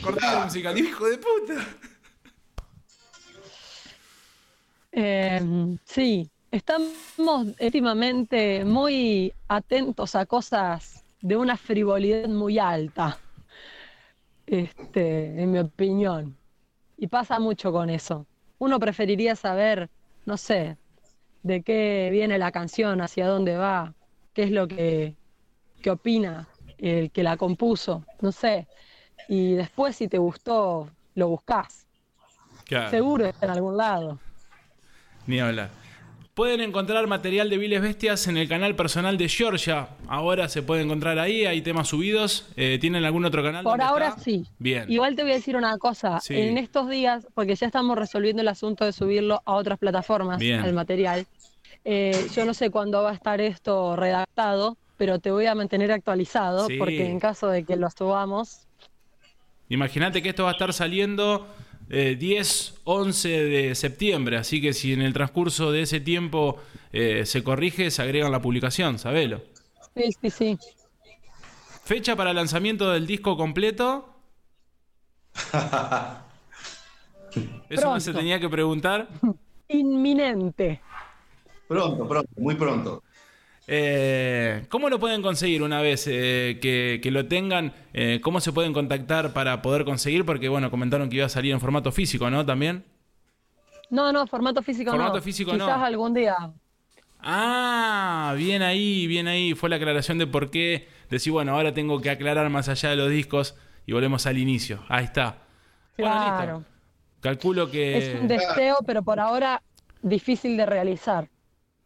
[0.03, 1.67] Corté la música, hijo de puta.
[4.93, 6.91] Eh, sí, estamos
[7.61, 13.19] últimamente muy atentos a cosas de una frivolidad muy alta,
[14.47, 16.35] este, en mi opinión.
[16.97, 18.27] Y pasa mucho con eso.
[18.59, 19.91] Uno preferiría saber,
[20.25, 20.79] no sé,
[21.43, 23.93] de qué viene la canción, hacia dónde va,
[24.33, 25.15] qué es lo que,
[25.83, 26.49] que opina
[26.91, 28.66] el que la compuso, no sé.
[29.28, 31.87] Y después si te gustó, lo buscas.
[32.64, 32.91] Claro.
[32.91, 34.18] Seguro está en algún lado.
[35.26, 35.70] Ni hablar.
[36.35, 39.89] Pueden encontrar material de Viles Bestias en el canal personal de Georgia.
[40.09, 42.47] Ahora se puede encontrar ahí, hay temas subidos.
[42.57, 43.62] Eh, ¿Tienen algún otro canal?
[43.62, 44.20] Por ahora está?
[44.22, 44.47] sí.
[44.59, 44.91] Bien.
[44.91, 46.20] Igual te voy a decir una cosa.
[46.20, 46.35] Sí.
[46.35, 50.72] En estos días, porque ya estamos resolviendo el asunto de subirlo a otras plataformas, al
[50.72, 51.26] material.
[51.85, 55.90] eh, yo no sé cuándo va a estar esto redactado, pero te voy a mantener
[55.90, 56.76] actualizado, Sí.
[56.78, 58.68] porque en caso de que lo subamos,
[59.68, 61.48] Imagínate que esto va a estar saliendo
[61.90, 64.36] eh, 10, 11 de septiembre.
[64.36, 66.57] Así que si en el transcurso de ese tiempo
[66.92, 69.42] eh, se corrige, se agrega en la publicación, sabelo.
[69.96, 70.59] sí, sí, sí.
[71.84, 74.09] Fecha para lanzamiento del disco completo.
[77.68, 79.09] Eso no se tenía que preguntar.
[79.68, 80.80] Inminente.
[81.66, 83.03] Pronto, pronto, muy pronto.
[83.75, 87.73] Eh, ¿Cómo lo pueden conseguir una vez eh, que, que lo tengan?
[87.95, 90.27] Eh, ¿Cómo se pueden contactar para poder conseguir?
[90.27, 92.45] Porque, bueno, comentaron que iba a salir en formato físico, ¿no?
[92.45, 92.85] También.
[93.89, 95.23] No, no, formato físico Formato no.
[95.23, 95.85] físico Quizás no.
[95.87, 96.37] algún día.
[97.18, 99.55] Ah, bien ahí, bien ahí.
[99.55, 100.87] Fue la aclaración de por qué.
[101.09, 103.55] Decir, bueno, ahora tengo que aclarar más allá de los discos
[103.87, 104.83] y volvemos al inicio.
[104.89, 105.39] Ahí está.
[105.97, 106.59] Bueno, Claro.
[106.59, 106.73] listo.
[107.23, 107.97] Calculo que.
[107.97, 109.62] Es un deseo, pero por ahora
[110.03, 111.29] difícil de realizar.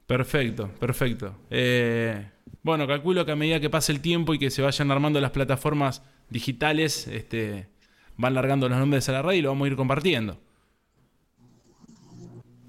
[0.06, 1.36] Perfecto, perfecto.
[1.50, 2.30] Eh,
[2.62, 5.32] bueno, calculo que a medida que pase el tiempo y que se vayan armando las
[5.32, 7.68] plataformas digitales, este,
[8.16, 10.38] van largando los nombres a la red y lo vamos a ir compartiendo.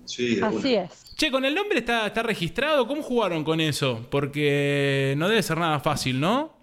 [0.06, 1.16] Sí, Así es.
[1.16, 2.88] Che, ¿con el nombre está, está registrado?
[2.88, 4.08] ¿Cómo jugaron con eso?
[4.10, 6.57] Porque no debe ser nada fácil, ¿no?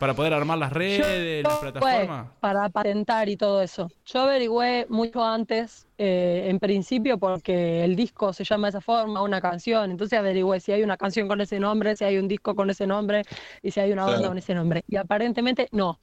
[0.00, 2.28] Para poder armar las redes, las plataformas.
[2.40, 3.88] para patentar y todo eso.
[4.06, 9.22] Yo averigüé mucho antes, eh, en principio porque el disco se llama de esa forma,
[9.22, 12.54] una canción, entonces averigüé si hay una canción con ese nombre, si hay un disco
[12.56, 13.22] con ese nombre
[13.62, 14.30] y si hay una banda Claro.
[14.30, 14.82] con ese nombre.
[14.88, 16.00] Y aparentemente no.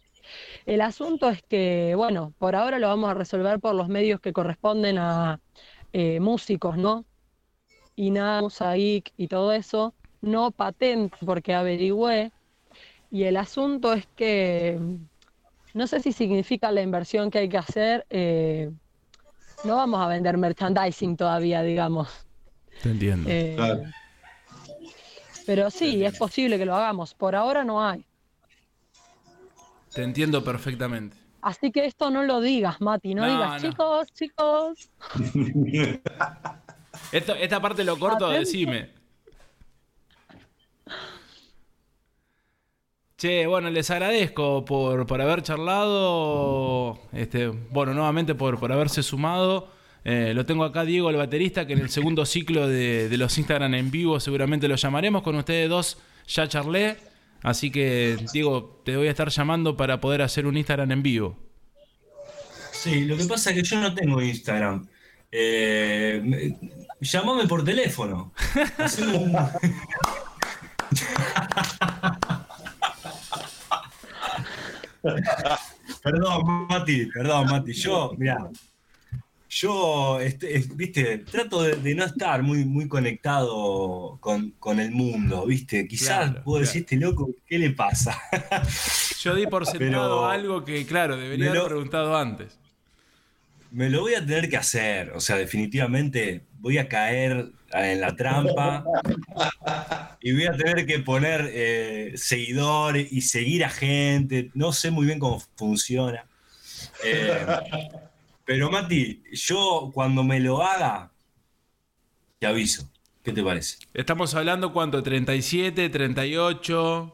[0.66, 4.32] El asunto es que, bueno, por ahora lo vamos a resolver por los medios que
[4.32, 5.40] corresponden a
[5.94, 7.04] eh, músicos, ¿no?
[7.96, 12.32] INA, Mosaic y todo eso, no patente, porque averigüé.
[13.10, 14.80] Y el asunto es que
[15.74, 18.06] no sé si significa la inversión que hay que hacer.
[18.10, 18.72] eh,
[19.64, 22.10] no vamos a vender merchandising todavía, digamos.
[22.84, 23.30] Te entiendo.
[23.30, 23.84] Eh, Claro.
[25.46, 27.14] Pero sí, es posible que lo hagamos.
[27.14, 28.06] Por ahora no hay.
[29.94, 31.16] Te entiendo perfectamente.
[31.42, 33.16] Así que esto no lo digas, Mati.
[33.16, 33.70] No, No, digas, no.
[33.70, 34.90] chicos, chicos.
[37.12, 38.90] Esto, esta parte lo corto, decime.
[43.18, 49.70] Che, bueno, les agradezco por, por haber charlado, este, bueno, nuevamente por, por haberse sumado.
[50.06, 53.36] Eh, lo tengo acá, Diego, el baterista, que en el segundo ciclo de, de los
[53.40, 55.24] Instagram en vivo seguramente lo llamaremos.
[55.24, 55.98] Con ustedes dos
[56.28, 56.98] ya charlé.
[57.42, 61.38] Así que, Diego, te voy a estar llamando para poder hacer un Instagram en vivo.
[62.72, 64.88] Sí, lo que pasa es que yo no tengo Instagram.
[65.32, 66.56] Eh, me-
[67.02, 68.32] llamame por teléfono.
[68.78, 69.36] Haceme un-
[76.04, 77.74] perdón, Mati, perdón, Mati.
[77.74, 78.50] Yo, mira,
[79.50, 84.92] yo, este, es- viste, trato de, de no estar muy, muy conectado con, con el
[84.92, 85.88] mundo, viste.
[85.88, 88.20] Quizás Claro, puedo decir, este loco, ¿qué le pasa?
[89.22, 89.80] Yo di por sentado
[90.22, 92.60] Pero- algo que, claro, debería haber preguntado antes.
[93.72, 98.16] Me lo voy a tener que hacer, o sea, definitivamente voy a caer en la
[98.16, 98.84] trampa
[100.22, 104.52] y voy a tener que poner eh, seguidores y seguir a gente.
[104.54, 106.26] No sé muy bien cómo funciona.
[107.04, 107.46] Eh,
[108.46, 111.12] pero Mati, yo cuando me lo haga,
[112.40, 112.90] te aviso.
[113.24, 113.78] ¿Qué te parece?
[113.94, 115.04] Estamos hablando, ¿cuánto?
[115.04, 117.14] ¿37, 38?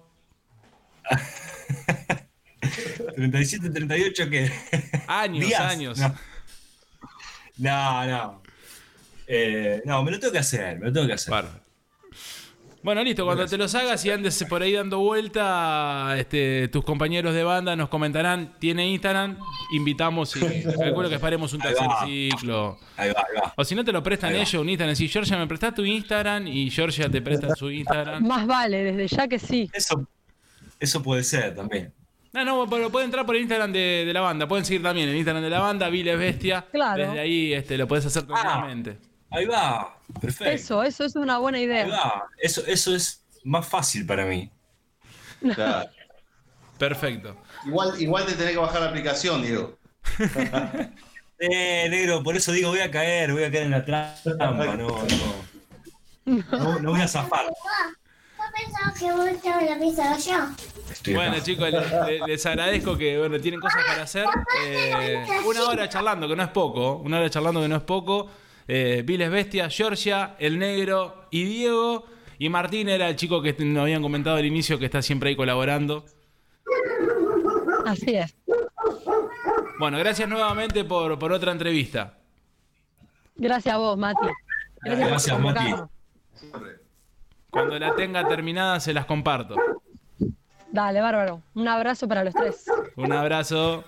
[3.16, 4.52] 37, 38, ¿qué?
[5.08, 5.60] Años, Días.
[5.62, 6.00] años.
[7.58, 8.06] No, no.
[8.06, 8.43] no.
[9.28, 11.32] Eh, no, me lo tengo que hacer, me lo tengo que hacer.
[11.32, 11.62] Bárbaro.
[12.84, 17.34] Bueno, listo, cuando te los hagas y andes por ahí dando vuelta, este, tus compañeros
[17.34, 19.38] de banda nos comentarán, ¿tiene Instagram?
[19.72, 22.06] Invitamos y calculo que faremos un Ahí tercer va.
[22.06, 22.78] ciclo.
[22.98, 23.54] Ahí va, ahí va.
[23.56, 24.42] O si no te lo prestan Ahí va.
[24.42, 28.22] ellos un Instagram, si Georgia me prestás tu Instagram y Georgia te presta su Instagram.
[28.28, 29.70] Más vale, desde ya que sí.
[29.72, 30.06] Eso,
[30.78, 31.94] eso puede ser también.
[32.34, 35.08] No, no, pero pueden entrar por el Instagram de, de la banda, pueden seguir también
[35.08, 36.66] el Instagram de la banda, Viles Bestia.
[36.70, 37.02] Claro.
[37.06, 38.68] Desde ahí este, lo puedes hacer Ah.
[39.34, 40.52] Ahí va, perfecto.
[40.54, 41.88] Eso, eso es una buena Ahí idea.
[41.88, 42.28] va.
[42.38, 44.50] Eso, eso es más fácil para mí.
[45.56, 45.90] Claro.
[46.78, 47.36] Perfecto.
[47.66, 49.78] Igual, igual te tenés que bajar la aplicación, Diego.
[51.40, 54.88] Eh, negro, por eso digo, voy a caer, voy a caer en la trampa, no,
[54.88, 55.06] no.
[56.26, 57.48] No, no voy a zafar.
[57.48, 60.48] Yo pensaba que vos te la pizza yo.
[60.90, 61.44] Estoy Bueno, acá.
[61.44, 64.26] chicos, le- le- les agradezco que bueno, tienen cosas para hacer.
[64.66, 66.98] Eh, una hora charlando, que no es poco.
[66.98, 68.30] Una hora charlando, que no es poco.
[68.68, 72.06] Eh, Viles Bestia, Georgia, El Negro y Diego.
[72.40, 75.36] Y Martín era el chico que nos habían comentado al inicio que está siempre ahí
[75.36, 76.06] colaborando.
[77.86, 78.36] Así es.
[79.80, 82.18] Bueno, gracias nuevamente por, por otra entrevista.
[83.36, 84.28] Gracias a vos, Mati.
[84.84, 85.74] Gracias, Mati.
[87.50, 89.56] Cuando la tenga terminada se las comparto.
[90.72, 91.44] Dale, bárbaro.
[91.54, 92.66] Un abrazo para los tres.
[92.96, 93.84] Un abrazo.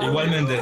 [0.00, 0.60] Igualmente.